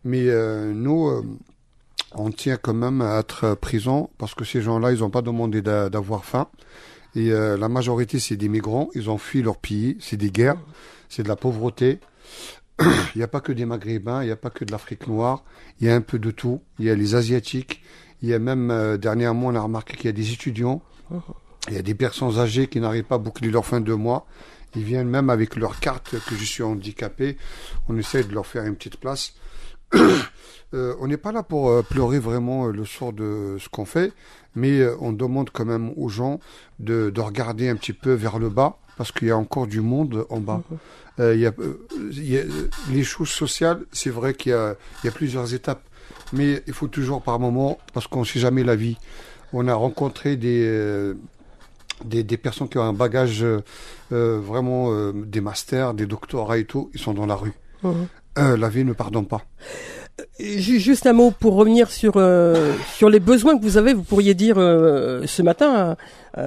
Mais 0.05 0.29
euh, 0.29 0.73
nous, 0.73 1.09
euh, 1.09 1.23
on 2.15 2.31
tient 2.31 2.57
quand 2.57 2.75
même 2.75 3.01
à 3.01 3.19
être 3.21 3.55
présents 3.55 4.11
parce 4.19 4.35
que 4.35 4.45
ces 4.45 4.63
gens-là, 4.63 4.93
ils 4.93 5.01
n'ont 5.01 5.11
pas 5.11 5.23
demandé 5.23 5.63
d'avoir 5.63 6.25
faim. 6.25 6.49
Et 7.15 7.33
euh, 7.33 7.57
la 7.57 7.69
majorité, 7.69 8.19
c'est 8.19 8.37
des 8.37 8.49
migrants. 8.49 8.89
Ils 8.95 9.09
ont 9.09 9.19
fui 9.19 9.43
leur 9.43 9.57
pays. 9.57 9.97
C'est 10.01 10.17
des 10.17 10.31
guerres. 10.31 10.59
C'est 11.09 11.23
de 11.23 11.29
la 11.29 11.37
pauvreté. 11.37 11.99
il 12.81 12.87
n'y 13.17 13.23
a 13.23 13.29
pas 13.29 13.41
que 13.41 13.53
des 13.53 13.65
Maghrébins. 13.65 14.23
Il 14.23 14.27
n'y 14.27 14.33
a 14.33 14.37
pas 14.37 14.51
que 14.51 14.65
de 14.65 14.73
l'Afrique 14.73 15.07
noire. 15.07 15.43
Il 15.81 15.87
y 15.87 15.91
a 15.91 15.95
un 15.95 16.03
peu 16.03 16.19
de 16.19 16.31
tout. 16.31 16.61
Il 16.79 16.85
y 16.85 16.91
a 16.91 16.95
les 16.95 17.15
Asiatiques. 17.15 17.83
Il 18.23 18.29
y 18.29 18.35
a 18.35 18.39
même, 18.39 18.97
dernièrement, 18.99 19.49
on 19.49 19.55
a 19.55 19.61
remarqué 19.61 19.97
qu'il 19.97 20.07
y 20.07 20.09
a 20.09 20.13
des 20.13 20.33
étudiants. 20.33 20.83
Il 21.69 21.75
y 21.75 21.79
a 21.79 21.83
des 21.83 21.95
personnes 21.95 22.39
âgées 22.39 22.69
qui 22.69 22.81
n'arrivent 22.81 23.05
pas 23.05 23.17
à 23.17 23.19
boucler 23.19 23.51
leur 23.51 23.67
fin 23.67 23.81
de 23.81 23.93
mois. 23.93 24.27
Ils 24.77 24.85
viennent 24.85 25.09
même 25.09 25.31
avec 25.31 25.57
leur 25.57 25.81
carte 25.81 26.11
que 26.11 26.37
je 26.37 26.45
suis 26.45 26.63
handicapé. 26.63 27.37
On 27.89 27.97
essaie 27.97 28.25
de 28.25 28.33
leur 28.33 28.47
faire 28.47 28.65
une 28.65 28.77
petite 28.77 28.99
place. 28.99 29.35
Euh, 30.75 30.97
on 30.99 31.07
n'est 31.07 31.17
pas 31.17 31.31
là 31.31 31.45
pour 31.45 31.71
euh, 31.71 31.83
pleurer 31.83 32.19
vraiment 32.19 32.67
euh, 32.67 32.73
le 32.73 32.85
sort 32.85 33.13
de 33.13 33.57
ce 33.61 33.69
qu'on 33.69 33.85
fait, 33.85 34.13
mais 34.57 34.85
on 35.01 35.13
demande 35.13 35.51
quand 35.51 35.65
même 35.65 35.93
aux 35.97 36.09
gens 36.09 36.41
de, 36.81 37.09
de, 37.09 37.21
regarder 37.21 37.69
un 37.69 37.77
petit 37.77 37.93
peu 37.93 38.13
vers 38.13 38.41
le 38.41 38.51
bas, 38.51 38.77
parce 38.97 39.13
qu'il 39.13 39.29
y 39.29 39.31
a 39.31 39.37
encore 39.37 39.69
du 39.69 39.81
monde 39.81 40.27
en 40.29 40.41
bas. 40.41 40.63
Mhm. 41.19 41.33
il, 41.35 41.39
y 41.39 41.47
a, 41.47 41.53
il 42.11 42.29
y 42.29 42.37
a, 42.37 42.43
les 42.91 43.05
choses 43.05 43.29
sociales, 43.29 43.85
c'est 43.93 44.11
vrai 44.11 44.35
qu'il 44.35 44.51
y, 44.51 45.07
y 45.07 45.09
a, 45.09 45.13
plusieurs 45.13 45.55
étapes, 45.55 45.85
mais 46.33 46.65
il 46.67 46.73
faut 46.73 46.89
toujours 46.89 47.23
par 47.23 47.39
moment, 47.39 47.79
parce 47.95 48.09
qu'on 48.09 48.21
ne 48.21 48.27
sait 48.27 48.41
jamais 48.41 48.65
la 48.65 48.75
vie. 48.75 48.99
On 49.53 49.69
a 49.69 49.75
rencontré 49.75 50.35
des 50.35 51.15
des, 52.05 52.23
des, 52.23 52.37
personnes 52.37 52.69
qui 52.69 52.79
ont 52.79 52.83
un 52.83 52.93
bagage 52.93 53.43
euh, 53.43 53.63
euh 54.13 54.41
vraiment 54.41 54.93
euh, 54.93 55.13
des 55.15 55.41
masters, 55.41 55.95
des 55.95 56.07
doctorats 56.07 56.59
et 56.59 56.65
tout, 56.65 56.91
ils 56.95 57.01
sont 57.01 57.15
dans 57.15 57.27
la 57.27 57.35
rue. 57.35 57.53
Mmh. 57.83 57.91
Euh, 58.39 58.57
la 58.57 58.69
vie 58.69 58.85
ne 58.85 58.93
pardonne 58.93 59.27
pas. 59.27 59.43
Juste 60.39 61.07
un 61.07 61.13
mot 61.13 61.31
pour 61.31 61.55
revenir 61.55 61.91
sur 61.91 62.15
sur 62.95 63.11
les 63.11 63.21
besoins 63.21 63.59
que 63.59 63.63
vous 63.63 63.77
avez. 63.77 63.93
Vous 63.93 64.03
pourriez 64.03 64.33
dire 64.33 64.57
ce 64.57 65.43
matin 65.43 65.97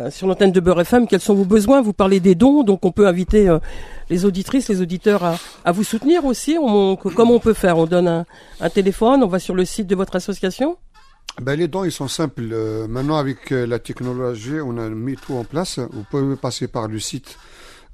sur 0.09 0.25
l'antenne 0.25 0.51
de 0.51 0.59
Beurre 0.59 0.81
FM 0.81 1.05
quels 1.05 1.19
sont 1.19 1.35
vos 1.35 1.45
besoins. 1.45 1.79
Vous 1.79 1.93
parlez 1.93 2.19
des 2.19 2.33
dons, 2.33 2.63
donc 2.63 2.83
on 2.83 2.91
peut 2.91 3.05
inviter 3.05 3.55
les 4.09 4.25
auditrices, 4.25 4.69
les 4.69 4.81
auditeurs 4.81 5.23
à, 5.23 5.35
à 5.65 5.71
vous 5.71 5.83
soutenir 5.83 6.25
aussi. 6.25 6.57
On, 6.59 6.95
comment 6.95 7.35
on 7.35 7.39
peut 7.39 7.53
faire? 7.53 7.77
On 7.77 7.85
donne 7.85 8.07
un, 8.07 8.25
un 8.59 8.69
téléphone, 8.71 9.21
on 9.23 9.27
va 9.27 9.37
sur 9.37 9.53
le 9.53 9.65
site 9.65 9.85
de 9.85 9.95
votre 9.95 10.15
association? 10.15 10.77
Ben, 11.41 11.57
les 11.57 11.67
dons, 11.67 11.83
ils 11.83 11.91
sont 11.91 12.07
simples. 12.07 12.49
Euh, 12.51 12.87
maintenant, 12.87 13.15
avec 13.15 13.51
euh, 13.51 13.65
la 13.65 13.79
technologie, 13.79 14.59
on 14.63 14.77
a 14.77 14.89
mis 14.89 15.15
tout 15.15 15.33
en 15.35 15.43
place. 15.43 15.79
Vous 15.79 16.03
pouvez 16.03 16.35
passer 16.35 16.67
par 16.67 16.87
le 16.87 16.99
site. 16.99 17.37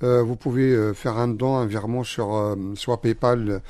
Euh, 0.04 0.24
vous 0.24 0.36
pouvez 0.36 0.94
faire 0.94 1.18
un 1.18 1.28
don, 1.28 1.56
un 1.56 1.66
virement 1.66 2.04
sur 2.04 2.58
soit 2.76 3.02
PayPal, 3.02 3.62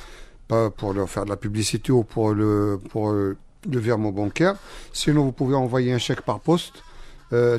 pas 0.47 0.71
pour 0.71 0.93
leur 0.93 1.09
faire 1.09 1.25
de 1.25 1.29
la 1.29 1.37
publicité 1.37 1.91
ou 1.91 2.03
pour 2.03 2.33
le 2.33 2.79
pour 2.89 3.11
le 3.11 3.37
virement 3.65 4.11
bancaire. 4.11 4.55
Sinon, 4.91 5.23
vous 5.25 5.31
pouvez 5.31 5.55
envoyer 5.55 5.93
un 5.93 5.99
chèque 5.99 6.21
par 6.21 6.39
poste. 6.39 6.83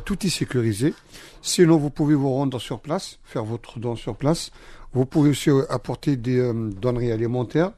tout 0.04 0.26
est 0.26 0.30
sécurisé. 0.30 0.94
Sinon, 1.42 1.76
vous 1.76 1.90
pouvez 1.90 2.16
vous 2.16 2.32
rendre 2.32 2.58
sur 2.58 2.80
place, 2.80 3.20
faire 3.24 3.44
votre 3.44 3.78
don 3.78 3.94
sur 3.94 4.16
place. 4.16 4.50
Vous 4.92 5.06
pouvez 5.06 5.30
aussi 5.30 5.50
apporter 5.70 6.16
des 6.16 6.52
donneries 6.52 7.12
alimentaires. 7.12 7.70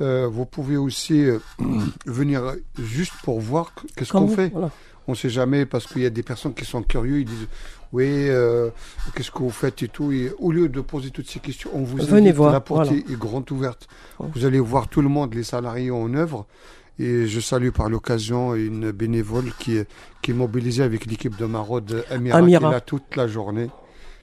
Euh, 0.00 0.28
vous 0.30 0.44
pouvez 0.44 0.76
aussi 0.76 1.24
euh, 1.24 1.38
venir 2.06 2.54
juste 2.78 3.14
pour 3.24 3.40
voir 3.40 3.72
qu'est-ce 3.96 4.12
qu'on 4.12 4.28
fait. 4.28 4.52
On 5.08 5.12
ne 5.12 5.16
sait 5.16 5.30
jamais 5.30 5.66
parce 5.66 5.86
qu'il 5.86 6.02
y 6.02 6.06
a 6.06 6.10
des 6.10 6.24
personnes 6.24 6.52
qui 6.52 6.64
sont 6.64 6.82
curieux, 6.82 7.20
ils 7.20 7.24
disent 7.24 7.46
oui, 7.92 8.06
euh, 8.08 8.70
qu'est-ce 9.14 9.30
que 9.30 9.38
vous 9.38 9.50
faites 9.50 9.82
et 9.84 9.88
tout. 9.88 10.10
Et 10.10 10.32
au 10.38 10.50
lieu 10.50 10.68
de 10.68 10.80
poser 10.80 11.10
toutes 11.10 11.28
ces 11.28 11.38
questions, 11.38 11.70
on 11.72 11.82
vous 11.82 11.98
Venez 11.98 12.28
invite. 12.28 12.34
Voir, 12.34 12.52
la 12.52 12.60
porte 12.60 12.90
est 12.90 13.12
grande 13.12 13.50
ouverte. 13.52 13.86
Vous 14.18 14.44
allez 14.44 14.58
voir 14.58 14.88
tout 14.88 15.02
le 15.02 15.08
monde, 15.08 15.34
les 15.34 15.44
salariés 15.44 15.92
en 15.92 16.12
œuvre. 16.14 16.46
Et 16.98 17.26
je 17.26 17.40
salue 17.40 17.70
par 17.70 17.90
l'occasion 17.90 18.54
une 18.54 18.90
bénévole 18.90 19.52
qui 19.58 19.76
est, 19.76 19.88
qui 20.22 20.30
est 20.30 20.34
mobilisée 20.34 20.82
avec 20.82 21.06
l'équipe 21.06 21.36
de 21.36 21.44
Maraude, 21.44 22.04
Amira, 22.10 22.38
Amira. 22.38 22.58
qui 22.58 22.66
est 22.66 22.70
là 22.70 22.80
toute 22.80 23.16
la 23.16 23.28
journée, 23.28 23.68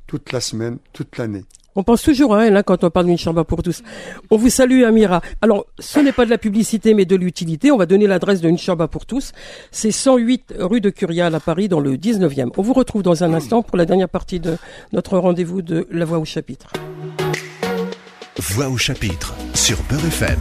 toute 0.08 0.32
la 0.32 0.42
semaine, 0.42 0.80
toute 0.92 1.18
l'année. 1.18 1.46
On 1.76 1.84
pense 1.84 2.02
toujours 2.02 2.36
à 2.36 2.46
elle 2.46 2.56
hein, 2.56 2.64
quand 2.64 2.84
on 2.84 2.90
parle 2.90 3.08
d'une 3.08 3.18
chambre 3.18 3.44
pour 3.44 3.64
tous. 3.64 3.82
On 4.30 4.38
vous 4.38 4.50
salue, 4.50 4.84
Amira. 4.84 5.22
Alors, 5.42 5.66
ce 5.80 6.00
n'est 6.00 6.12
pas 6.12 6.26
de 6.26 6.30
la 6.30 6.38
publicité, 6.38 6.94
mais 6.94 7.06
de 7.06 7.16
l'utilité. 7.16 7.72
On 7.72 7.78
va 7.78 7.86
donner 7.86 8.08
l'adresse 8.08 8.42
d'une 8.42 8.58
chambre 8.58 8.88
pour 8.88 9.06
tous. 9.06 9.32
C'est 9.72 9.92
108 9.92 10.56
rue 10.60 10.82
de 10.82 10.90
Curial 10.90 11.34
à 11.34 11.40
Paris, 11.40 11.68
dans 11.68 11.80
le 11.80 11.98
19e. 11.98 12.52
On 12.58 12.62
vous 12.62 12.74
retrouve 12.74 13.04
dans 13.04 13.24
un 13.24 13.34
instant 13.34 13.64
pour 13.64 13.78
la 13.78 13.86
dernière 13.86 14.10
partie 14.10 14.40
de 14.40 14.58
notre 14.92 15.18
rendez-vous 15.18 15.62
de 15.62 15.88
La 15.92 16.06
Voix 16.06 16.20
au 16.20 16.26
chapitre. 16.26 16.74
Voix 18.40 18.68
au 18.68 18.78
chapitre 18.78 19.34
sur 19.54 19.78
Beurre 19.84 20.06
FM. 20.06 20.40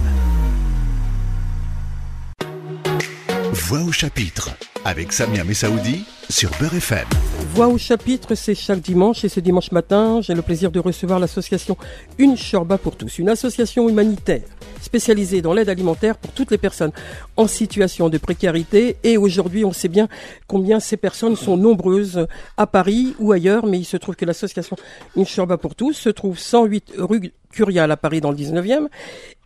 Voix 3.52 3.82
au 3.82 3.92
chapitre 3.92 4.50
avec 4.84 5.12
Samia 5.12 5.44
Messaoudi 5.44 6.04
sur 6.28 6.50
Beurre 6.58 6.74
FM. 6.74 7.06
Voix 7.54 7.68
au 7.68 7.76
chapitre, 7.76 8.34
c'est 8.34 8.54
chaque 8.54 8.80
dimanche. 8.80 9.24
Et 9.24 9.28
ce 9.28 9.38
dimanche 9.38 9.72
matin, 9.72 10.22
j'ai 10.22 10.32
le 10.32 10.40
plaisir 10.40 10.70
de 10.70 10.80
recevoir 10.80 11.18
l'association 11.18 11.76
Une 12.16 12.34
Chorba 12.34 12.78
pour 12.78 12.96
tous, 12.96 13.18
une 13.18 13.28
association 13.28 13.90
humanitaire 13.90 14.44
spécialisée 14.82 15.42
dans 15.42 15.52
l'aide 15.54 15.68
alimentaire 15.68 16.16
pour 16.16 16.32
toutes 16.32 16.50
les 16.50 16.58
personnes 16.58 16.92
en 17.36 17.46
situation 17.46 18.08
de 18.08 18.18
précarité. 18.18 18.96
Et 19.04 19.16
aujourd'hui, 19.16 19.64
on 19.64 19.72
sait 19.72 19.88
bien 19.88 20.08
combien 20.46 20.80
ces 20.80 20.96
personnes 20.96 21.36
sont 21.36 21.56
nombreuses 21.56 22.26
à 22.56 22.66
Paris 22.66 23.14
ou 23.18 23.32
ailleurs, 23.32 23.66
mais 23.66 23.78
il 23.78 23.84
se 23.84 23.96
trouve 23.96 24.16
que 24.16 24.24
l'association 24.24 24.76
Une 25.16 25.26
pour 25.60 25.74
tous 25.74 25.92
se 25.92 26.08
trouve 26.08 26.38
108 26.38 26.94
rue 26.98 27.32
Curial 27.52 27.90
à 27.90 27.96
Paris 27.96 28.20
dans 28.20 28.30
le 28.30 28.36
19e 28.36 28.88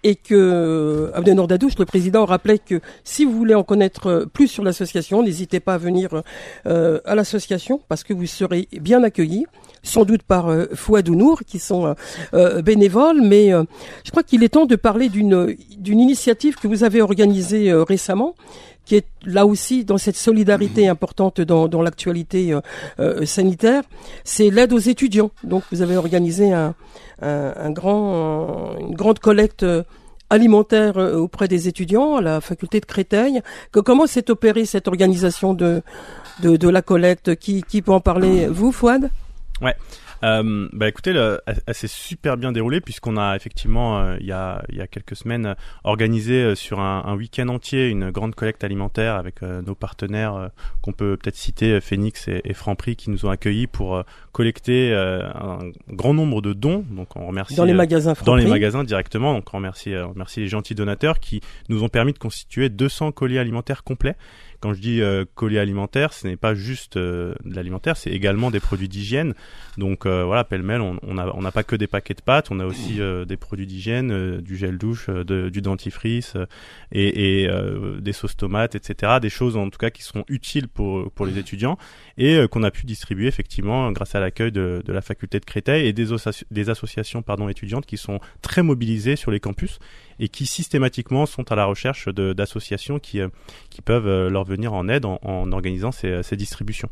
et 0.05 0.15
que 0.15 1.11
Abdenor 1.15 1.49
Dadouche, 1.49 1.77
le 1.79 1.85
président, 1.85 2.25
rappelait 2.25 2.61
que 2.61 2.81
si 3.03 3.25
vous 3.25 3.33
voulez 3.33 3.55
en 3.55 3.65
connaître 3.65 4.29
plus 4.33 4.47
sur 4.47 4.63
l'association, 4.63 5.23
n'hésitez 5.23 5.59
pas 5.59 5.75
à 5.75 5.79
venir 5.79 6.23
euh, 6.67 7.01
à 7.05 7.17
l'association 7.17 7.81
parce 7.89 8.05
que 8.05 8.15
vous 8.15 8.27
serez 8.27 8.69
bien 8.81 9.03
accueillis, 9.03 9.47
sans 9.87 10.05
doute 10.05 10.23
par 10.23 10.49
euh, 10.49 10.67
Fouad 10.75 11.09
ou 11.09 11.15
Nour 11.15 11.41
qui 11.51 11.59
sont 11.59 11.87
euh, 11.87 11.95
euh, 12.35 12.63
bénévoles, 12.63 13.21
mais 13.23 13.53
euh, 13.53 13.65
je 14.05 14.11
crois 14.11 14.23
qu'il 14.23 14.43
est 14.45 14.51
temps 14.57 14.67
de 14.67 14.77
parler 14.77 15.09
d'une 15.09 15.57
d'une 15.79 16.01
initiative 16.01 16.55
que 16.61 16.69
vous 16.69 16.83
avez 16.85 17.01
organisée 17.01 17.71
euh, 17.71 17.83
récemment 17.83 18.35
qui 18.87 18.95
est 18.95 19.07
là 19.25 19.45
aussi 19.47 19.85
dans 19.85 19.99
cette 19.99 20.17
solidarité 20.17 20.87
importante 20.87 21.41
dans, 21.41 21.67
dans 21.67 21.83
l'actualité 21.83 22.53
euh, 22.53 22.61
euh, 23.01 23.27
sanitaire, 23.27 23.83
c'est 24.23 24.49
l'aide 24.49 24.73
aux 24.73 24.85
étudiants. 24.95 25.33
Donc 25.43 25.65
vous 25.73 25.83
avez 25.83 25.97
organisé 25.97 26.53
un, 26.53 26.75
un, 27.21 27.53
un 27.67 27.71
grand, 27.73 28.77
une 28.79 28.95
grande 28.95 29.19
collecte 29.19 29.67
alimentaire 30.31 30.97
auprès 30.97 31.49
des 31.49 31.67
étudiants 31.67 32.15
à 32.15 32.21
la 32.21 32.41
faculté 32.41 32.79
de 32.79 32.87
Créteil. 32.87 33.43
Que, 33.73 33.81
comment 33.81 34.07
s'est 34.07 34.31
opérée 34.31 34.67
cette 34.67 34.87
organisation 34.87 35.53
de, 35.53 35.83
de, 36.43 36.57
de 36.57 36.69
la 36.69 36.83
collecte? 36.83 37.35
Qui, 37.35 37.65
qui 37.65 37.83
peut 37.83 37.93
en 37.93 38.01
parler? 38.01 38.47
Vous, 38.47 38.71
Fouad? 38.71 39.11
Euh, 40.25 40.69
bah 40.73 40.89
écoutez, 40.89 41.13
le- 41.13 41.41
elle, 41.67 41.75
s'est 41.75 41.89
super 41.89 42.39
bien 42.39 42.51
déroulée 42.51 42.81
puisqu'on 42.81 43.19
a 43.19 43.37
effectivement 43.37 43.99
euh, 43.99 44.17
il 44.21 44.27
y 44.27 44.33
a 44.33 44.63
il 44.71 44.77
y 44.77 44.81
a 44.81 44.87
quelques 44.87 45.15
semaines 45.15 45.45
euh, 45.47 45.55
organisé 45.85 46.43
euh, 46.43 46.55
sur 46.55 46.81
un, 46.81 47.03
un 47.05 47.15
week-end 47.17 47.49
entier 47.49 47.89
une 47.89 48.11
grande 48.11 48.35
collecte 48.35 48.65
alimentaire 48.65 49.15
avec 49.17 49.43
euh, 49.43 49.61
nos 49.61 49.75
partenaires 49.75 50.35
euh, 50.35 50.49
qu'on 50.81 50.93
peut 50.93 51.19
peut-être 51.19 51.37
citer 51.37 51.83
Phoenix 51.83 52.29
et, 52.29 52.41
et 52.45 52.55
Franprix 52.55 52.97
qui 52.97 53.11
nous 53.11 53.27
ont 53.27 53.31
accueillis 53.31 53.67
pour 53.67 53.97
euh, 53.97 54.03
collecter 54.33 54.91
euh, 54.93 55.27
un 55.35 55.59
grand 55.91 56.15
nombre 56.15 56.41
de 56.41 56.55
dons. 56.55 56.85
Donc 56.91 57.15
on 57.15 57.27
remercie 57.27 57.55
dans 57.57 57.65
les 57.67 57.73
magasins 57.75 58.15
dans 58.25 58.37
les 58.37 58.43
Franprix 58.45 58.51
magasins 58.51 58.85
directement. 58.85 59.35
Donc 59.35 59.53
on 59.53 59.59
remercie, 59.59 59.95
on 59.97 60.13
remercie 60.13 60.41
les 60.41 60.49
gentils 60.49 60.75
donateurs 60.75 61.21
qui 61.21 61.43
nous 61.69 61.83
ont 61.83 61.91
permis 61.91 62.15
de 62.15 62.19
constituer 62.19 62.71
200 62.71 63.13
colis 63.13 63.39
alimentaires 63.39 63.85
complets. 63.85 64.17
Quand 64.67 64.75
je 64.75 64.81
dis 64.81 65.01
euh, 65.01 65.25
colis 65.37 65.61
alimentaires, 65.61 66.13
ce 66.13 66.27
n'est 66.27 66.35
pas 66.35 66.57
juste 66.57 66.97
euh, 66.97 67.37
de 67.45 67.55
l'alimentaire, 67.55 67.97
c'est 67.97 68.11
également 68.11 68.51
des 68.51 68.59
produits 68.59 68.89
d'hygiène. 68.89 69.33
Donc 69.79 70.07
euh, 70.07 70.25
voilà, 70.25 70.43
pêle-mêle, 70.43 70.81
on 70.81 71.15
n'a 71.15 71.53
pas 71.53 71.63
que 71.63 71.77
des 71.77 71.87
paquets 71.87 72.15
de 72.15 72.21
pâtes, 72.21 72.51
on 72.51 72.59
a 72.59 72.67
aussi 72.67 73.01
euh, 73.01 73.25
des 73.25 73.37
produits 73.37 73.69
d'hygiène, 73.69 74.41
du 74.41 74.57
gel 74.57 74.77
douche, 74.77 75.09
du 75.09 75.63
dentifrice 75.63 76.37
et, 76.91 77.49
des 78.01 78.13
sauces 78.13 78.37
tomates, 78.37 78.75
etc. 78.75 79.19
Des 79.23 79.31
choses 79.31 79.57
en 79.57 79.71
tout 79.71 79.79
cas 79.79 79.91
qui 79.91 80.03
seront 80.03 80.25
utiles 80.27 80.67
pour 80.67 81.25
les 81.25 81.39
étudiants 81.39 81.79
et 82.19 82.41
qu'on 82.51 82.65
a 82.65 82.73
pu 82.73 82.87
distribuer 82.87 83.29
effectivement 83.29 83.93
grâce 83.93 84.17
à 84.17 84.21
l'accueil 84.21 84.51
de, 84.51 84.83
la 84.89 85.01
faculté 85.01 85.39
de 85.39 85.45
Créteil 85.45 85.87
et 85.87 85.93
des, 85.93 86.71
associations 86.71 87.23
étudiantes 87.49 87.87
qui 87.87 87.99
sont 87.99 88.19
très 88.43 88.65
mobilisées 88.65 89.15
sur 89.15 89.31
les 89.31 89.39
campus 89.39 89.79
et 90.19 90.29
qui 90.29 90.47
systématiquement 90.47 91.27
sont 91.27 91.51
à 91.53 91.57
la 91.57 91.65
recherche 91.67 92.09
de- 92.09 92.33
d'associations 92.33 92.99
qui 92.99 93.21
euh, 93.21 93.29
qui 93.71 93.83
peuvent 93.83 94.07
euh, 94.09 94.31
leur 94.31 94.45
venir 94.45 94.73
en 94.73 94.89
aide 94.89 95.05
en, 95.05 95.19
en 95.23 95.53
organisant 95.53 95.93
ces, 95.93 96.23
ces 96.23 96.37
distributions. 96.37 96.89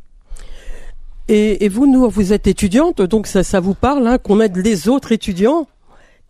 Et, 1.28 1.64
et 1.64 1.68
vous, 1.70 1.86
Nour, 1.90 2.10
vous 2.10 2.34
êtes 2.34 2.46
étudiante, 2.46 3.00
donc 3.00 3.26
ça, 3.26 3.42
ça 3.42 3.58
vous 3.58 3.72
parle 3.74 4.06
hein, 4.06 4.18
qu'on 4.18 4.40
aide 4.40 4.56
les 4.58 4.88
autres 4.90 5.10
étudiants 5.12 5.66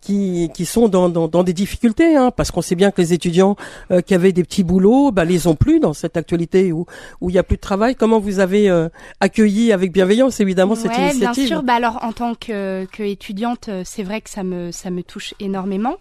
qui, 0.00 0.50
qui 0.54 0.66
sont 0.66 0.88
dans, 0.88 1.09
dans, 1.09 1.26
dans 1.28 1.42
des 1.42 1.52
difficultés, 1.54 2.14
hein, 2.14 2.30
parce 2.30 2.50
qu'on 2.52 2.62
sait 2.62 2.76
bien 2.76 2.92
que 2.92 3.00
les 3.00 3.12
étudiants 3.12 3.57
euh, 3.90 4.02
qui 4.02 4.14
avaient 4.14 4.30
des 4.33 4.44
petits 4.44 4.62
boulots, 4.62 5.11
bah, 5.11 5.24
les 5.24 5.48
ont 5.48 5.57
plus 5.57 5.80
dans 5.80 5.94
cette 5.94 6.16
actualité 6.16 6.72
où 6.72 6.87
où 7.20 7.30
il 7.30 7.35
y 7.35 7.38
a 7.38 7.42
plus 7.42 7.57
de 7.57 7.61
travail. 7.62 7.96
Comment 7.96 8.20
vous 8.20 8.38
avez 8.38 8.68
euh, 8.70 8.88
accueilli 9.18 9.72
avec 9.72 9.90
bienveillance 9.92 10.38
évidemment 10.40 10.76
cette 10.76 10.92
ouais, 10.92 11.09
initiative 11.11 11.44
bien 11.46 11.57
sûr. 11.57 11.62
Bah 11.64 11.74
alors, 11.74 11.98
en 12.04 12.12
tant 12.12 12.35
que, 12.37 12.85
que 12.92 13.02
étudiante, 13.02 13.68
euh, 13.70 13.83
c'est 13.85 14.02
vrai 14.04 14.20
que 14.20 14.30
ça 14.30 14.44
me 14.44 14.70
ça 14.70 14.90
me 14.90 15.02
touche 15.02 15.35
énormément. 15.40 15.96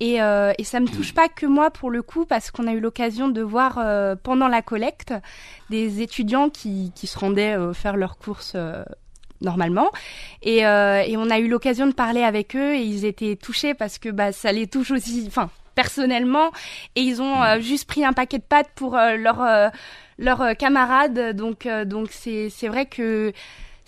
Et, 0.00 0.22
euh, 0.22 0.52
et 0.56 0.64
ça 0.64 0.80
me 0.80 0.88
touche 0.88 1.12
pas 1.12 1.28
que 1.28 1.44
moi 1.46 1.70
pour 1.70 1.90
le 1.90 2.02
coup, 2.02 2.24
parce 2.24 2.50
qu'on 2.50 2.66
a 2.66 2.72
eu 2.72 2.80
l'occasion 2.80 3.28
de 3.28 3.42
voir 3.42 3.78
euh, 3.78 4.16
pendant 4.20 4.48
la 4.48 4.62
collecte 4.62 5.12
des 5.68 6.00
étudiants 6.00 6.48
qui, 6.48 6.90
qui 6.94 7.06
se 7.06 7.18
rendaient 7.18 7.56
euh, 7.56 7.74
faire 7.74 7.96
leurs 7.96 8.16
courses 8.16 8.54
euh, 8.56 8.82
normalement. 9.42 9.90
Et, 10.42 10.58
et 10.58 11.16
on 11.16 11.30
a 11.30 11.38
eu 11.38 11.48
l'occasion 11.48 11.86
de 11.86 11.92
parler 11.92 12.22
avec 12.22 12.54
eux 12.56 12.74
et 12.74 12.82
ils 12.82 13.04
étaient 13.06 13.36
touchés 13.36 13.72
parce 13.72 13.98
que 13.98 14.10
bah, 14.10 14.32
ça 14.32 14.52
les 14.52 14.66
touche 14.66 14.90
aussi, 14.90 15.24
enfin 15.26 15.48
personnellement. 15.74 16.50
Et 16.94 17.00
ils 17.00 17.22
ont 17.22 17.42
euh, 17.42 17.60
juste 17.60 17.86
pris 17.86 18.04
un 18.04 18.12
paquet 18.12 18.38
de 18.38 18.42
pâtes 18.42 18.70
pour 18.74 18.96
leur 18.96 19.70
leurs 20.18 20.42
euh, 20.42 20.54
camarades. 20.54 21.34
Donc 21.34 21.66
donc 21.86 22.08
c'est 22.10 22.50
c'est 22.50 22.68
vrai 22.68 22.86
que 22.86 23.32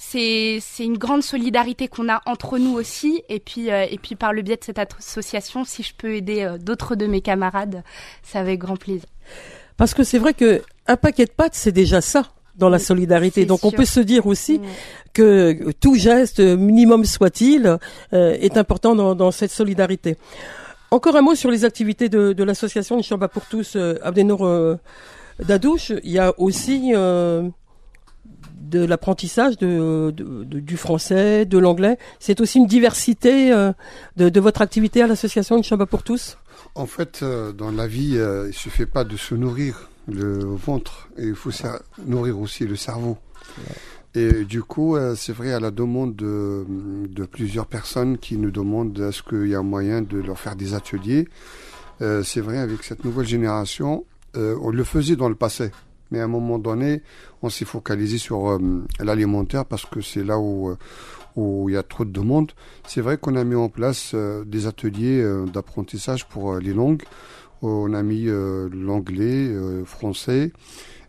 c'est 0.09 0.59
c'est 0.61 0.85
une 0.85 0.99
grande 0.99 1.23
solidarité 1.23 1.89
qu'on 1.89 2.09
a 2.09 2.21
entre 2.27 2.59
nous 2.59 2.75
aussi 2.75 3.23
et 3.29 3.41
puis 3.41 3.71
euh, 3.71 3.87
et 3.91 3.99
puis 3.99 4.15
par 4.17 4.33
le 4.33 4.43
biais 4.43 4.57
de 4.57 4.65
cette 4.65 4.79
association 4.79 5.65
si 5.65 5.83
je 5.83 5.93
peux 5.97 6.15
aider 6.15 6.43
euh, 6.43 6.59
d'autres 6.59 6.95
de 6.97 7.07
mes 7.07 7.21
camarades 7.21 7.83
c'est 8.23 8.39
avec 8.39 8.59
grand 8.59 8.77
plaisir 8.77 9.09
Parce 9.77 9.95
que 9.95 10.05
c'est 10.05 10.19
vrai 10.19 10.35
que 10.35 10.63
un 10.87 10.97
paquet 10.97 11.27
de 11.27 11.31
pâtes, 11.31 11.55
c'est 11.55 11.73
déjà 11.73 12.01
ça 12.01 12.23
dans 12.57 12.69
la 12.69 12.79
solidarité. 12.79 13.47
Donc 13.47 13.65
on 13.65 13.71
peut 13.71 13.87
se 13.87 14.01
dire 14.01 14.27
aussi 14.27 14.59
Mm. 14.59 14.65
que 15.15 15.73
tout 15.81 15.95
geste, 15.95 16.41
minimum 16.41 17.05
soit-il, 17.05 17.79
euh, 18.13 18.47
est 18.47 18.57
important 18.57 18.95
dans, 18.95 19.15
dans 19.15 19.31
cette 19.31 19.51
solidarité. 19.51 20.17
Encore 20.91 21.17
un 21.17 21.23
mot 21.23 21.35
sur 21.35 21.51
les 21.51 21.65
activités 21.65 22.09
de, 22.09 22.33
de 22.33 22.45
l'association 22.45 22.97
Nishamba 22.97 23.29
pour 23.29 23.45
tous, 23.47 23.77
euh, 23.77 23.95
Abdenor 24.03 24.45
euh, 24.45 24.77
Dadouche. 25.43 25.93
Il 26.05 26.13
y 26.13 26.19
a 26.19 26.35
aussi 26.39 26.93
euh, 26.95 27.49
de 28.73 28.85
l'apprentissage 28.85 29.59
du 29.59 30.77
français, 30.77 31.45
de 31.45 31.59
l'anglais. 31.59 31.99
C'est 32.19 32.41
aussi 32.41 32.59
une 32.59 32.67
diversité 32.67 33.53
euh, 33.53 33.73
de, 34.17 34.41
votre 34.41 34.63
activité 34.63 35.03
à 35.03 35.07
l'association 35.07 35.57
Nishamba 35.57 35.87
pour 35.87 36.03
tous. 36.03 36.39
En 36.75 36.87
fait, 36.87 37.21
euh, 37.23 37.53
dans 37.53 37.71
la 37.71 37.87
vie, 37.87 38.17
euh, 38.17 38.49
il 38.49 38.55
suffit 38.55 38.87
pas 38.87 39.05
de 39.05 39.17
se 39.17 39.35
nourrir 39.35 39.91
le 40.09 40.39
ventre, 40.39 41.09
il 41.19 41.35
faut 41.35 41.51
nourrir 42.07 42.41
aussi 42.41 42.67
le 42.67 42.75
cerveau. 42.75 43.19
Et 44.15 44.45
du 44.45 44.63
coup, 44.63 44.97
c'est 45.15 45.33
vrai 45.33 45.53
à 45.53 45.61
la 45.61 45.71
demande 45.71 46.17
de, 46.17 47.25
plusieurs 47.31 47.67
personnes 47.67 48.19
qui 48.19 48.37
nous 48.37 48.51
demandent 48.51 48.99
est-ce 48.99 49.23
qu'il 49.23 49.49
y 49.49 49.55
a 49.55 49.63
moyen 49.63 50.03
de 50.03 50.19
leur 50.19 50.39
faire 50.39 50.57
des 50.57 50.75
ateliers. 50.75 51.29
C'est 52.01 52.41
vrai 52.41 52.59
avec 52.59 52.83
cette 52.83 53.05
nouvelle 53.05 53.27
génération, 53.27 54.05
on 54.35 54.71
le 54.71 54.85
faisait 54.85 55.15
dans 55.15 55.29
le 55.29 55.37
passé, 55.37 55.71
mais 56.13 56.21
à 56.21 56.25
un 56.25 56.29
moment 56.29 56.59
donné, 56.59 57.03
on 57.41 57.49
s'est 57.49 57.65
focalisé 57.65 58.19
sur 58.19 58.51
euh, 58.51 58.59
l'alimentaire 59.01 59.65
parce 59.65 59.87
que 59.87 60.03
c'est 60.03 60.23
là 60.23 60.39
où 60.39 60.69
euh, 60.69 60.77
où 61.35 61.71
il 61.71 61.73
y 61.73 61.79
a 61.79 61.83
trop 61.83 62.05
de 62.05 62.11
demandes. 62.11 62.53
C'est 62.87 63.01
vrai 63.01 63.17
qu'on 63.17 63.37
a 63.37 63.45
mis 63.45 63.55
en 63.55 63.71
place 63.71 64.13
euh, 64.15 64.45
des 64.45 64.67
ateliers 64.67 65.27
d'apprentissage 65.51 66.29
pour 66.29 66.57
les 66.57 66.75
langues. 66.75 67.03
On 67.63 67.95
a 67.95 68.03
mis 68.03 68.27
l'anglais, 68.27 69.49
euh, 69.49 69.85
français 69.85 70.53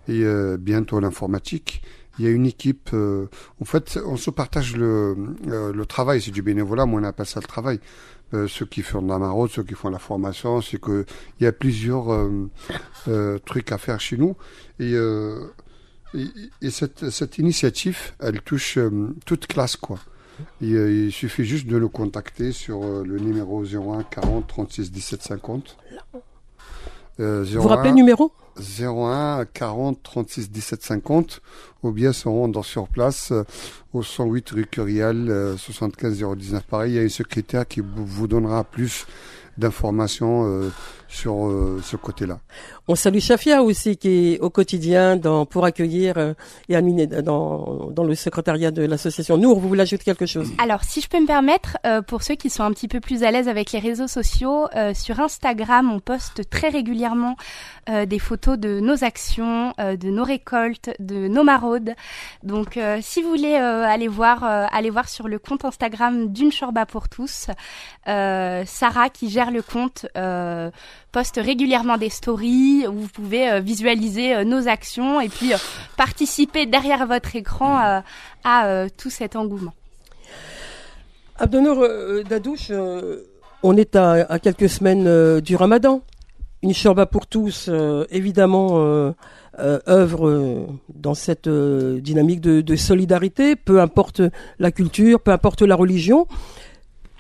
et 0.08 0.24
bientôt 0.60 1.00
l'informatique. 1.00 1.82
Il 2.20 2.26
y 2.26 2.28
a 2.28 2.32
une 2.32 2.46
équipe. 2.46 2.92
en 2.94 3.66
fait, 3.66 4.00
on 4.06 4.18
se 4.18 4.30
partage 4.30 4.76
le, 4.76 5.16
le 5.46 5.86
travail. 5.86 6.22
C'est 6.22 6.32
du 6.32 6.44
bénévolat, 6.44 6.86
mais 6.86 6.96
on 6.96 7.04
appelle 7.04 7.26
ça 7.26 7.40
le 7.40 7.48
travail. 7.48 7.80
Euh, 8.34 8.48
ceux 8.48 8.66
qui 8.66 8.82
font 8.82 9.02
de 9.02 9.10
la 9.10 9.20
maraude, 9.20 9.52
ceux 9.52 9.64
qui 9.64 9.76
font 9.76 9.90
la 9.90 10.00
formation, 10.00 10.62
c'est 10.62 10.80
que 10.80 11.06
il 11.40 11.44
y 11.44 11.48
a 11.48 11.52
plusieurs 11.52 12.12
euh, 12.12 12.50
euh, 13.08 13.38
trucs 13.46 13.72
à 13.72 13.78
faire 13.78 14.00
chez 14.00 14.18
nous. 14.18 14.36
Et, 14.80 14.94
et, 16.14 16.28
et 16.62 16.70
cette, 16.70 17.38
initiative, 17.38 18.14
elle 18.20 18.42
touche 18.42 18.80
toute 19.26 19.48
classe, 19.48 19.78
il 20.62 21.12
suffit 21.12 21.46
juste 21.46 21.68
de 21.68 21.78
nous 21.78 21.90
contacter 21.90 22.52
sur 22.52 22.82
le 23.04 23.20
numéro 23.20 23.64
01 23.64 24.04
40 24.04 24.48
36 24.48 24.92
17 24.92 25.22
50. 25.22 25.78
Euh, 27.20 27.46
Vous 27.48 27.62
vous 27.62 27.68
rappelez 27.68 27.90
le 27.90 27.96
numéro? 27.96 28.32
01 28.60 29.46
40 29.52 30.02
36 30.04 30.52
17 30.52 30.84
50 30.84 31.42
ou 31.82 31.92
bien 31.92 32.14
se 32.14 32.28
rendre 32.28 32.64
sur 32.64 32.88
place 32.88 33.32
euh, 33.32 33.44
au 33.94 34.04
108 34.04 34.50
rue 34.52 34.66
Curial 34.66 35.30
euh, 35.30 35.58
75 35.58 36.24
019. 36.38 36.64
Pareil, 36.64 36.94
il 36.94 36.96
y 36.96 37.00
a 37.00 37.04
une 37.04 37.10
secrétaire 37.10 37.68
qui 37.68 37.82
vous 37.82 38.06
vous 38.06 38.28
donnera 38.28 38.64
plus 38.64 39.06
d'informations 39.58 40.46
euh, 40.48 40.70
sur 41.14 41.48
euh, 41.48 41.80
ce 41.84 41.96
côté-là. 41.96 42.40
On 42.88 42.96
salue 42.96 43.20
Shafia 43.20 43.62
aussi 43.64 43.98
qui 43.98 44.34
est 44.34 44.40
au 44.40 44.50
quotidien 44.50 45.16
dans, 45.16 45.46
pour 45.46 45.64
accueillir 45.64 46.18
euh, 46.18 46.34
et 46.70 46.76
animer 46.76 47.08
dans, 47.08 47.92
dans 47.92 48.04
le 48.04 48.16
secrétariat 48.16 48.72
de 48.72 48.84
l'association. 48.84 49.38
Nour, 49.38 49.60
vous 49.60 49.68
voulez 49.68 49.82
ajouter 49.82 50.04
quelque 50.04 50.26
chose? 50.26 50.52
Alors, 50.58 50.84
si 50.84 51.00
je 51.02 51.08
peux 51.08 51.20
me 51.20 51.28
permettre, 51.28 51.78
euh, 51.86 52.02
pour 52.02 52.24
ceux 52.24 52.36
qui 52.36 52.50
sont 52.50 52.64
un 52.64 52.72
petit 52.72 52.88
peu 52.88 53.00
plus 53.00 53.24
à 53.24 53.32
l'aise 53.32 53.48
avec 53.48 53.72
les 53.72 53.80
réseaux 53.80 54.08
sociaux, 54.08 54.68
euh, 54.76 54.94
sur 54.94 55.20
Instagram, 55.20 55.92
on 55.94 56.00
poste 56.00 56.50
très 56.50 56.70
régulièrement 56.70 57.36
euh, 57.90 58.06
des 58.06 58.20
photos 58.20 58.58
de 58.58 58.80
nos 58.80 59.04
actions, 59.04 59.74
euh, 59.80 59.96
de 59.96 60.10
nos 60.10 60.24
récoltes, 60.24 60.90
de 61.00 61.28
nos 61.28 61.44
maraudes. 61.44 61.94
Donc, 62.42 62.78
euh, 62.78 62.98
si 63.02 63.22
vous 63.22 63.30
voulez 63.30 63.56
euh, 63.56 63.86
aller 63.86 64.08
voir, 64.08 64.44
euh, 64.44 64.66
aller 64.72 64.90
voir 64.90 65.08
sur 65.08 65.28
le 65.28 65.38
compte 65.40 65.64
Instagram 65.64 66.34
d'une 66.34 66.52
Chorba 66.52 66.86
pour 66.86 67.08
tous, 67.08 67.48
euh, 68.08 68.64
Sarah 68.66 69.10
qui 69.10 69.30
gère 69.30 69.52
le 69.52 69.62
compte 69.62 70.08
euh, 70.18 70.72
poste 71.14 71.40
régulièrement 71.42 71.98
des 71.98 72.10
stories 72.10 72.86
où 72.88 72.94
vous 72.94 73.08
pouvez 73.08 73.50
euh, 73.50 73.60
visualiser 73.60 74.36
euh, 74.36 74.44
nos 74.44 74.68
actions 74.68 75.22
et 75.22 75.30
puis 75.30 75.54
euh, 75.54 75.58
participer 75.96 76.66
derrière 76.66 77.06
votre 77.08 77.36
écran 77.36 78.02
à 78.44 78.88
tout 78.98 79.12
cet 79.12 79.36
engouement. 79.36 79.74
Abdenour 81.38 81.78
euh, 81.82 82.24
Dadouche, 82.24 82.72
on 83.62 83.78
est 83.78 83.96
à, 83.96 84.40
quelques 84.40 84.68
semaines 84.68 85.40
du 85.40 85.56
ramadan. 85.56 86.02
Une 86.64 86.74
shorba 86.74 87.06
pour 87.06 87.28
tous, 87.28 87.70
évidemment, 88.10 89.14
œuvre 89.60 90.68
dans 90.94 91.14
cette 91.14 91.50
dynamique 91.50 92.42
de, 92.42 92.62
de 92.62 92.76
solidarité, 92.76 93.56
peu 93.56 93.82
importe 93.82 94.22
la 94.60 94.72
culture, 94.72 95.20
peu 95.20 95.32
importe 95.32 95.62
la 95.62 95.76
religion. 95.76 96.26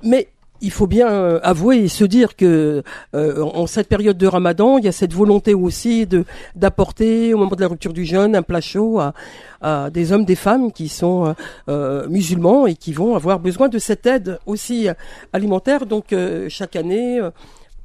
Mais 0.01 0.29
il 0.63 0.71
faut 0.71 0.87
bien 0.87 1.09
euh, 1.09 1.39
avouer 1.43 1.77
et 1.85 1.87
se 1.87 2.05
dire 2.05 2.35
que 2.35 2.81
euh, 3.13 3.41
en 3.43 3.67
cette 3.67 3.87
période 3.87 4.17
de 4.17 4.27
Ramadan, 4.27 4.77
il 4.79 4.85
y 4.85 4.87
a 4.87 4.91
cette 4.91 5.13
volonté 5.13 5.53
aussi 5.53 6.07
de 6.07 6.25
d'apporter 6.55 7.33
au 7.33 7.37
moment 7.37 7.55
de 7.55 7.61
la 7.61 7.67
rupture 7.67 7.93
du 7.93 8.05
jeûne 8.05 8.35
un 8.35 8.41
plat 8.41 8.61
chaud 8.61 8.99
à, 8.99 9.13
à 9.61 9.89
des 9.91 10.11
hommes, 10.11 10.25
des 10.25 10.39
femmes 10.47 10.71
qui 10.71 10.87
sont 10.89 11.35
euh, 11.67 12.07
musulmans 12.07 12.65
et 12.65 12.75
qui 12.75 12.93
vont 12.93 13.15
avoir 13.15 13.37
besoin 13.39 13.67
de 13.69 13.79
cette 13.79 14.05
aide 14.07 14.39
aussi 14.45 14.87
alimentaire. 15.33 15.85
Donc 15.85 16.15
chaque 16.49 16.75
année, 16.75 17.21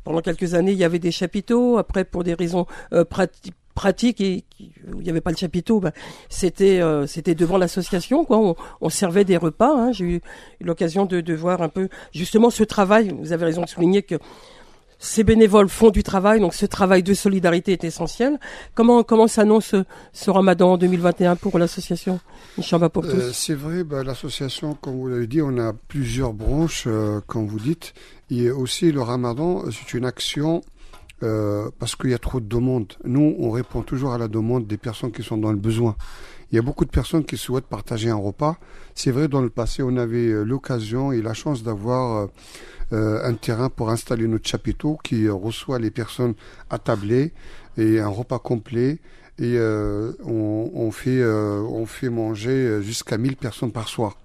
pendant 0.04 0.22
quelques 0.22 0.54
années, 0.54 0.72
il 0.72 0.78
y 0.78 0.84
avait 0.84 0.98
des 1.08 1.10
chapiteaux. 1.20 1.78
Après, 1.78 2.04
pour 2.04 2.24
des 2.24 2.34
raisons 2.34 2.64
euh, 2.92 3.04
prati- 3.04 3.52
pratiques 3.82 4.20
et 4.20 4.44
qui- 4.50 4.72
où 4.92 4.98
il 5.00 5.04
n'y 5.04 5.10
avait 5.10 5.20
pas 5.26 5.30
le 5.30 5.36
chapiteau, 5.44 5.76
ben, 5.80 5.92
c'était 6.28 6.80
euh, 6.80 7.06
c'était 7.06 7.36
devant 7.42 7.58
l'association. 7.62 8.24
quoi. 8.24 8.38
On, 8.38 8.54
on 8.86 8.90
servait 9.02 9.24
des 9.32 9.36
repas. 9.46 9.72
hein. 9.80 9.92
J'ai 9.92 10.04
eu 10.14 10.20
l'occasion 10.60 11.06
de, 11.12 11.20
de 11.20 11.34
voir 11.44 11.58
un 11.62 11.68
peu 11.76 11.88
justement 12.12 12.50
ce 12.50 12.64
travail. 12.64 13.04
Vous 13.22 13.32
avez 13.32 13.44
raison 13.50 13.62
de 13.62 13.68
souligner 13.68 14.02
que 14.02 14.16
ces 15.00 15.22
bénévoles 15.22 15.68
font 15.68 15.90
du 15.90 16.02
travail, 16.02 16.40
donc 16.40 16.54
ce 16.54 16.66
travail 16.66 17.04
de 17.04 17.14
solidarité 17.14 17.70
est 17.72 17.84
essentiel. 17.84 18.32
Comment 18.74 19.04
comment 19.04 19.28
s'annonce 19.28 19.66
ce, 19.66 19.84
ce 20.12 20.28
Ramadan 20.38 20.76
2021 20.76 21.36
pour 21.36 21.56
l'association 21.60 22.18
Inch'Allah 22.58 22.88
pour 22.88 23.04
Euh, 23.04 23.30
c'est 23.32 23.54
vrai, 23.54 23.84
bah, 23.84 24.02
l'association, 24.02 24.74
comme 24.82 24.96
vous 25.00 25.06
l'avez 25.06 25.28
dit, 25.28 25.40
on 25.40 25.56
a 25.58 25.72
plusieurs 25.92 26.32
branches, 26.32 26.84
euh, 26.88 27.20
comme 27.28 27.46
vous 27.46 27.60
dites. 27.70 27.94
Et 28.30 28.50
aussi 28.50 28.90
le 28.90 29.00
ramadan, 29.02 29.62
c'est 29.70 29.90
une 29.96 30.04
action 30.04 30.62
euh, 31.22 31.70
parce 31.78 31.96
qu'il 31.96 32.10
y 32.10 32.14
a 32.14 32.18
trop 32.18 32.40
de 32.40 32.46
demandes. 32.46 32.94
Nous, 33.04 33.34
on 33.38 33.50
répond 33.50 33.82
toujours 33.82 34.12
à 34.12 34.18
la 34.18 34.28
demande 34.28 34.66
des 34.66 34.76
personnes 34.78 35.12
qui 35.12 35.22
sont 35.22 35.38
dans 35.38 35.50
le 35.50 35.58
besoin. 35.58 35.96
Il 36.50 36.56
y 36.56 36.58
a 36.58 36.62
beaucoup 36.62 36.84
de 36.84 36.90
personnes 36.90 37.24
qui 37.24 37.36
souhaitent 37.36 37.66
partager 37.66 38.08
un 38.08 38.16
repas. 38.16 38.56
C'est 38.94 39.10
vrai, 39.10 39.28
dans 39.28 39.42
le 39.42 39.50
passé, 39.50 39.82
on 39.82 39.96
avait 39.96 40.28
euh, 40.28 40.44
l'occasion 40.44 41.12
et 41.12 41.20
la 41.20 41.34
chance 41.34 41.62
d'avoir 41.62 42.16
euh, 42.16 42.26
euh, 42.94 43.20
un 43.22 43.34
terrain 43.34 43.68
pour 43.68 43.90
installer 43.90 44.26
notre 44.26 44.48
chapiteau 44.48 44.98
qui 45.04 45.26
euh, 45.26 45.34
reçoit 45.34 45.78
les 45.78 45.90
personnes 45.90 46.34
attablées 46.70 47.34
et 47.76 48.00
un 48.00 48.08
repas 48.08 48.38
complet. 48.38 48.98
Et 49.38 49.56
euh, 49.56 50.12
on, 50.24 50.70
on 50.72 50.90
fait, 50.90 51.20
euh, 51.20 51.60
on 51.68 51.84
fait 51.84 52.08
manger 52.08 52.82
jusqu'à 52.82 53.18
1000 53.18 53.36
personnes 53.36 53.72
par 53.72 53.88
soir. 53.88 54.16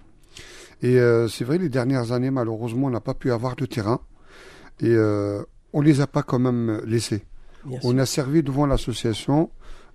Et 0.82 0.98
c'est 1.30 1.44
vrai, 1.44 1.56
les 1.56 1.70
dernières 1.70 2.12
années, 2.12 2.30
malheureusement, 2.30 2.88
on 2.88 2.90
n'a 2.90 3.00
pas 3.00 3.14
pu 3.14 3.32
avoir 3.32 3.56
de 3.56 3.64
terrain. 3.64 4.00
Et 4.80 4.94
on 5.74 5.80
les 5.82 6.00
a 6.00 6.06
pas 6.06 6.22
quand 6.22 6.38
même 6.38 6.80
laissés. 6.86 7.24
Bien 7.66 7.80
sûr. 7.80 7.90
On 7.90 7.98
a 7.98 8.06
servi 8.06 8.42
devant 8.42 8.64
l'association 8.64 9.50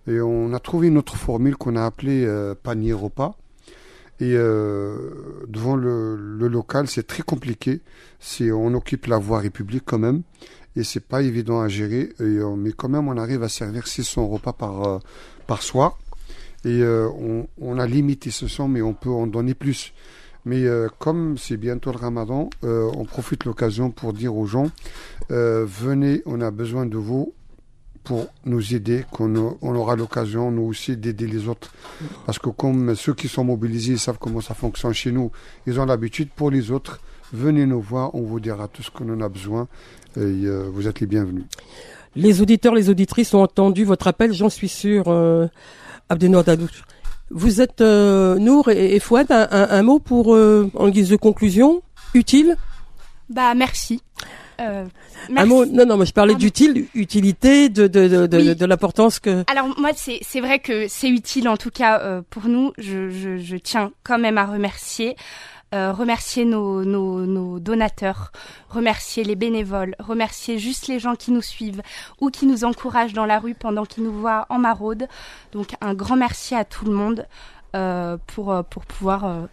et 0.07 0.21
on 0.21 0.53
a 0.53 0.59
trouvé 0.59 0.89
une 0.89 0.97
autre 0.97 1.15
formule 1.15 1.55
qu'on 1.55 1.75
a 1.75 1.85
appelée 1.85 2.25
euh, 2.25 2.53
panier 2.53 2.93
repas. 2.93 3.35
Et 4.19 4.33
euh, 4.35 5.45
devant 5.47 5.77
le, 5.77 6.17
le 6.17 6.47
local, 6.49 6.87
c'est 6.87 7.07
très 7.07 7.23
compliqué. 7.23 7.79
C'est 8.19 8.51
on 8.51 8.73
occupe 8.73 9.05
la 9.07 9.17
voie 9.17 9.41
publique 9.43 9.83
quand 9.85 9.97
même 9.97 10.23
et 10.75 10.83
c'est 10.83 10.99
pas 10.99 11.21
évident 11.21 11.61
à 11.61 11.69
gérer. 11.69 12.09
Et, 12.19 12.23
euh, 12.23 12.55
mais 12.57 12.73
quand 12.73 12.89
même, 12.89 13.07
on 13.07 13.15
arrive 13.17 13.43
à 13.43 13.49
servir 13.49 13.87
600 13.87 14.27
repas 14.27 14.53
par 14.53 14.83
euh, 14.83 14.99
par 15.47 15.63
soir. 15.63 15.97
Et 16.65 16.83
on, 16.83 17.47
on 17.61 17.79
a 17.79 17.87
limité 17.87 18.31
ce 18.31 18.49
son, 18.49 18.67
mais 18.67 18.81
on 18.81 18.93
peut 18.93 19.09
en 19.09 19.27
donner 19.27 19.53
plus. 19.53 19.93
Mais 20.45 20.63
euh, 20.65 20.88
comme 20.99 21.38
c'est 21.38 21.58
bientôt 21.58 21.91
le 21.91 21.97
Ramadan, 21.97 22.49
euh, 22.63 22.89
on 22.95 23.06
profite 23.06 23.45
l'occasion 23.45 23.91
pour 23.91 24.13
dire 24.13 24.36
aux 24.36 24.45
gens 24.45 24.67
euh, 25.32 25.65
venez, 25.67 26.21
on 26.25 26.41
a 26.41 26.52
besoin 26.52 26.86
de 26.86 26.97
vous 26.97 27.34
pour 28.04 28.28
nous 28.45 28.73
aider, 28.73 29.06
qu'on 29.12 29.58
on 29.62 29.75
aura 29.75 29.95
l'occasion, 29.95 30.49
nous 30.49 30.63
aussi, 30.63 30.97
d'aider 30.97 31.28
les 31.28 31.47
autres. 31.47 31.71
Parce 32.25 32.39
que 32.39 32.49
comme 32.49 32.95
ceux 32.95 33.13
qui 33.13 33.28
sont 33.28 33.43
mobilisés 33.43 33.97
savent 33.97 34.17
comment 34.19 34.41
ça 34.41 34.56
fonctionne 34.56 34.93
chez 34.93 35.12
nous, 35.12 35.32
ils 35.67 35.80
ont 35.80 35.86
l'habitude. 35.86 36.30
Pour 36.36 36.49
les 36.49 36.71
autres, 36.71 37.02
venez 37.34 37.67
nous 37.67 37.82
voir, 37.82 38.15
on 38.15 38.21
vous 38.21 38.39
dira 38.39 38.67
tout 38.67 38.82
ce 38.82 38.89
qu'on 38.89 39.13
en 39.13 39.21
a 39.21 39.30
besoin. 39.30 39.67
Et 40.17 40.47
vous 40.71 40.88
êtes 40.88 41.02
les 41.02 41.08
bienvenus. 41.08 41.43
Les 42.15 42.41
auditeurs, 42.41 42.73
les 42.73 42.89
auditrices 42.89 43.34
ont 43.36 43.43
entendu 43.43 43.84
votre 43.84 44.08
appel, 44.08 44.34
j'en 44.34 44.49
suis 44.49 44.69
sûr, 44.69 45.08
Abdenour 46.08 46.43
Dadouche. 46.43 46.84
Vous 47.31 47.61
êtes 47.61 47.81
euh, 47.81 48.35
Nour 48.39 48.69
et, 48.69 48.95
et 48.95 48.99
Fouad, 48.99 49.31
un, 49.31 49.47
un- 49.51 49.69
un 49.69 49.81
mot 49.83 49.99
pour 49.99 50.35
euh, 50.35 50.69
en 50.75 50.89
guise 50.89 51.09
de 51.09 51.15
conclusion 51.15 51.81
utile 52.13 52.55
Bah 53.29 53.53
merci. 53.53 54.01
Euh, 54.59 54.83
Un 55.29 55.33
merci. 55.33 55.49
mot 55.49 55.65
Non, 55.65 55.85
non, 55.85 55.95
moi 55.95 56.05
je 56.05 56.11
parlais 56.11 56.35
d'utile, 56.35 56.87
utilité, 56.95 57.69
de 57.69 57.87
de 57.87 58.07
de, 58.07 58.27
de, 58.27 58.37
Oui. 58.37 58.55
de 58.55 58.65
l'importance 58.65 59.19
que. 59.19 59.43
Alors 59.49 59.67
moi 59.79 59.91
c'est 59.95 60.19
c'est 60.21 60.41
vrai 60.41 60.59
que 60.59 60.87
c'est 60.89 61.07
utile 61.09 61.47
en 61.47 61.55
tout 61.55 61.69
cas 61.69 61.99
euh, 62.01 62.21
pour 62.29 62.47
nous. 62.47 62.73
Je, 62.77 63.09
je, 63.09 63.37
je 63.37 63.55
tiens 63.57 63.91
quand 64.03 64.17
même 64.19 64.37
à 64.37 64.45
remercier. 64.45 65.15
Euh, 65.73 65.91
remercier 65.91 66.45
nos, 66.45 66.84
nos, 66.84 67.25
nos 67.25 67.60
donateurs, 67.60 68.32
remercier 68.69 69.23
les 69.23 69.36
bénévoles, 69.36 69.95
remercier 69.99 70.58
juste 70.58 70.88
les 70.88 70.99
gens 70.99 71.15
qui 71.15 71.32
nous 71.32 71.41
suivent 71.41 71.82
ou 72.21 72.29
qui 72.29 72.45
nous 72.45 72.63
encouragent 72.63 73.13
dans 73.13 73.25
la 73.25 73.39
rue 73.39 73.53
pendant 73.53 73.86
qu'ils 73.86 74.03
nous 74.03 74.19
voient 74.19 74.45
en 74.49 74.58
maraude. 74.58 75.08
Donc 75.51 75.75
un 75.82 75.93
grand 75.93 76.15
merci 76.15 76.55
à 76.55 76.65
tout 76.65 76.86
le 76.86 76.91
monde 76.91 77.27
euh, 77.75 78.17
pour, 78.25 78.51
euh, 78.51 78.63
pour 78.63 78.84
pouvoir 78.86 79.25
euh, 79.25 79.45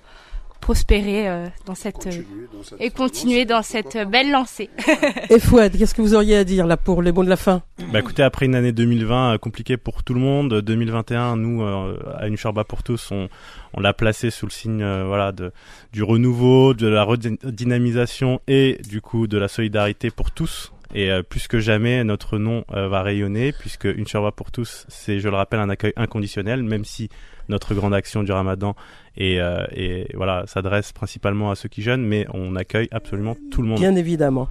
prospérer 0.66 1.28
euh, 1.28 1.46
dans 1.64 1.76
cette, 1.76 2.08
euh, 2.08 2.22
dans 2.52 2.64
cette 2.64 2.80
et 2.80 2.90
continuer 2.90 3.44
dans 3.44 3.62
cette 3.62 3.96
belle 4.10 4.32
lancée. 4.32 4.68
Et 5.30 5.38
Fouad, 5.38 5.70
qu'est-ce 5.70 5.94
que 5.94 6.02
vous 6.02 6.16
auriez 6.16 6.38
à 6.38 6.42
dire 6.42 6.66
là 6.66 6.76
pour 6.76 7.02
les 7.02 7.12
mots 7.12 7.22
de 7.22 7.28
la 7.28 7.36
fin? 7.36 7.62
Bah 7.92 8.00
écoutez, 8.00 8.24
après 8.24 8.46
une 8.46 8.56
année 8.56 8.72
2020 8.72 9.34
euh, 9.34 9.38
compliquée 9.38 9.76
pour 9.76 10.02
tout 10.02 10.12
le 10.12 10.18
monde, 10.18 10.60
2021, 10.62 11.36
nous, 11.36 11.62
euh, 11.62 11.96
à 12.18 12.26
une 12.26 12.36
Sharba 12.36 12.64
pour 12.64 12.82
tous, 12.82 13.12
on, 13.12 13.28
on 13.74 13.80
l'a 13.80 13.92
placé 13.92 14.30
sous 14.30 14.46
le 14.46 14.50
signe 14.50 14.82
euh, 14.82 15.04
voilà, 15.06 15.30
de, 15.30 15.52
du 15.92 16.02
renouveau, 16.02 16.74
de 16.74 16.88
la 16.88 17.04
redynamisation 17.04 18.40
et 18.48 18.80
du 18.88 19.00
coup 19.00 19.28
de 19.28 19.38
la 19.38 19.46
solidarité 19.46 20.10
pour 20.10 20.32
tous. 20.32 20.72
Et 20.94 21.10
euh, 21.10 21.22
plus 21.22 21.48
que 21.48 21.60
jamais, 21.60 22.04
notre 22.04 22.38
nom 22.38 22.64
euh, 22.72 22.88
va 22.88 23.02
rayonner 23.02 23.52
puisque 23.52 23.84
une 23.84 24.06
Sharba 24.06 24.30
pour 24.30 24.50
tous, 24.50 24.86
c'est, 24.88 25.20
je 25.20 25.28
le 25.28 25.36
rappelle, 25.36 25.60
un 25.60 25.68
accueil 25.68 25.92
inconditionnel, 25.96 26.62
même 26.62 26.84
si 26.84 27.08
notre 27.48 27.74
grande 27.74 27.94
action 27.94 28.22
du 28.22 28.32
Ramadan 28.32 28.74
et, 29.16 29.40
euh, 29.40 29.64
et 29.72 30.08
voilà 30.14 30.46
s'adresse 30.46 30.92
principalement 30.92 31.50
à 31.50 31.54
ceux 31.54 31.68
qui 31.68 31.82
jeûnent, 31.82 32.04
mais 32.04 32.26
on 32.32 32.56
accueille 32.56 32.88
absolument 32.90 33.36
tout 33.50 33.62
le 33.62 33.68
monde. 33.68 33.78
Bien 33.78 33.96
évidemment. 33.96 34.48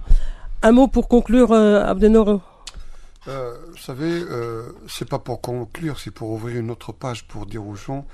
Un 0.62 0.72
mot 0.72 0.88
pour 0.88 1.08
conclure, 1.08 1.52
euh, 1.52 1.84
Abdenour 1.84 2.40
Euh, 3.28 3.56
vous 3.70 3.76
savez, 3.76 4.22
euh, 4.30 4.72
c'est 4.88 5.08
pas 5.08 5.18
pour 5.18 5.40
conclure, 5.40 5.98
c'est 5.98 6.12
pour 6.12 6.30
ouvrir 6.30 6.58
une 6.60 6.70
autre 6.70 6.92
page 6.92 7.26
pour 7.26 7.46
dire 7.46 7.66
aux 7.66 7.74
gens, 7.74 8.06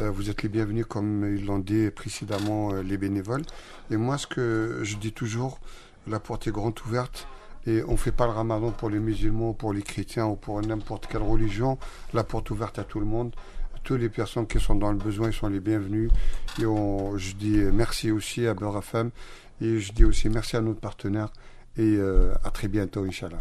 euh, 0.00 0.10
vous 0.10 0.28
êtes 0.28 0.42
les 0.42 0.48
bienvenus 0.48 0.86
comme 0.86 1.36
ils 1.36 1.46
l'ont 1.46 1.58
dit 1.60 1.90
précédemment 1.90 2.72
euh, 2.72 2.82
les 2.82 2.98
bénévoles. 2.98 3.42
Et 3.90 3.96
moi, 3.96 4.18
ce 4.18 4.26
que 4.26 4.80
je 4.82 4.96
dis 4.96 5.12
toujours, 5.12 5.58
la 6.06 6.18
porte 6.18 6.46
est 6.48 6.52
grande 6.52 6.78
ouverte. 6.86 7.28
Et 7.68 7.82
on 7.88 7.96
fait 7.96 8.12
pas 8.12 8.26
le 8.26 8.32
ramadan 8.32 8.70
pour 8.70 8.90
les 8.90 9.00
musulmans, 9.00 9.52
pour 9.52 9.72
les 9.72 9.82
chrétiens 9.82 10.26
ou 10.26 10.36
pour 10.36 10.60
n'importe 10.62 11.06
quelle 11.08 11.22
religion. 11.22 11.78
La 12.12 12.22
porte 12.22 12.50
ouverte 12.50 12.78
à 12.78 12.84
tout 12.84 13.00
le 13.00 13.06
monde. 13.06 13.34
Toutes 13.86 14.00
les 14.00 14.08
personnes 14.08 14.48
qui 14.48 14.58
sont 14.58 14.74
dans 14.74 14.90
le 14.90 14.98
besoin, 14.98 15.30
sont 15.30 15.46
les 15.46 15.60
bienvenus. 15.60 16.10
Et 16.58 16.62
je 16.62 17.34
dis 17.36 17.58
merci 17.72 18.10
aussi 18.10 18.44
à 18.44 18.52
Beurre. 18.52 18.82
Et 19.60 19.78
je 19.78 19.92
dis 19.92 20.04
aussi 20.04 20.28
merci 20.28 20.56
à 20.56 20.60
notre 20.60 20.80
partenaire. 20.80 21.28
Et 21.78 21.82
euh, 21.96 22.32
à 22.42 22.50
très 22.50 22.66
bientôt, 22.66 23.04
Inch'Allah. 23.04 23.38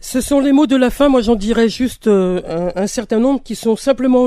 Ce 0.00 0.22
sont 0.22 0.40
les 0.40 0.52
mots 0.52 0.66
de 0.66 0.76
la 0.76 0.88
fin. 0.88 1.10
Moi, 1.10 1.20
j'en 1.20 1.34
dirais 1.34 1.68
juste 1.68 2.06
euh, 2.06 2.70
un, 2.74 2.86
certain 2.86 3.18
nombre 3.18 3.42
qui 3.42 3.56
sont 3.56 3.76
simplement 3.76 4.26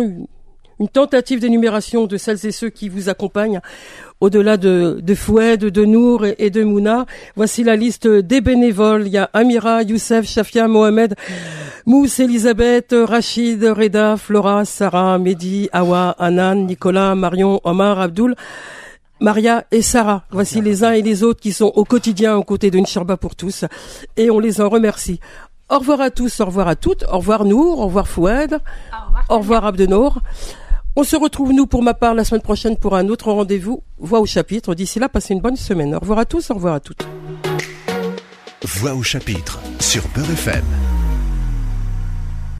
une, 0.79 0.89
tentative 0.89 1.39
d'énumération 1.39 2.05
de 2.05 2.17
celles 2.17 2.45
et 2.45 2.51
ceux 2.51 2.69
qui 2.69 2.89
vous 2.89 3.09
accompagnent 3.09 3.61
au-delà 4.21 4.57
de, 4.57 4.99
de 5.01 5.15
Foued, 5.15 5.59
de 5.59 5.85
Nour 5.85 6.25
et, 6.37 6.49
de 6.49 6.63
Mouna. 6.63 7.05
Voici 7.35 7.63
la 7.63 7.75
liste 7.75 8.07
des 8.07 8.41
bénévoles. 8.41 9.07
Il 9.07 9.13
y 9.13 9.17
a 9.17 9.29
Amira, 9.33 9.83
Youssef, 9.83 10.27
Shafia, 10.27 10.67
Mohamed, 10.67 11.15
Mousse, 11.85 12.19
Elisabeth, 12.19 12.93
Rachid, 12.97 13.63
Reda, 13.63 14.17
Flora, 14.17 14.65
Sarah, 14.65 15.17
Mehdi, 15.17 15.69
Awa, 15.71 16.15
Anan, 16.19 16.65
Nicolas, 16.65 17.15
Marion, 17.15 17.61
Omar, 17.63 17.99
Abdul. 17.99 18.35
Maria 19.21 19.65
et 19.71 19.81
Sarah, 19.81 20.23
voici 20.31 20.61
les 20.61 20.85
uns 20.85 20.93
et 20.93 21.01
les 21.01 21.23
autres 21.23 21.41
qui 21.41 21.51
sont 21.51 21.73
au 21.75 21.83
quotidien 21.83 22.37
aux 22.37 22.43
côtés 22.43 22.71
d'une 22.71 22.85
Sharba 22.85 23.17
pour 23.17 23.35
tous 23.35 23.65
et 24.15 24.31
on 24.31 24.39
les 24.39 24.61
en 24.61 24.69
remercie. 24.69 25.19
Au 25.69 25.79
revoir 25.79 25.99
à 25.99 26.09
tous, 26.09 26.39
au 26.39 26.45
revoir 26.45 26.69
à 26.69 26.75
toutes, 26.75 27.03
au 27.11 27.17
revoir 27.17 27.43
Nour, 27.43 27.79
au 27.79 27.85
revoir 27.87 28.07
Fouad, 28.07 28.59
au 29.29 29.37
revoir, 29.39 29.65
Abdenour. 29.65 30.19
On 30.99 31.03
se 31.05 31.15
retrouve 31.15 31.53
nous 31.53 31.65
pour 31.65 31.81
ma 31.81 31.93
part 31.93 32.13
la 32.13 32.25
semaine 32.25 32.41
prochaine 32.41 32.75
pour 32.75 32.93
un 32.93 33.07
autre 33.07 33.31
rendez-vous, 33.31 33.83
Voix 33.99 34.19
au 34.19 34.25
chapitre. 34.25 34.75
D'ici 34.75 34.99
là, 34.99 35.07
passez 35.07 35.33
une 35.33 35.39
bonne 35.39 35.55
semaine. 35.55 35.95
Au 35.95 35.99
revoir 35.99 36.19
à 36.19 36.25
tous, 36.25 36.51
au 36.51 36.55
revoir 36.55 36.73
à 36.73 36.81
toutes. 36.81 37.07
Voix 38.65 38.93
au 38.93 39.01
chapitre 39.01 39.61
sur 39.79 40.05
Peur 40.09 40.29
FM. 40.29 40.65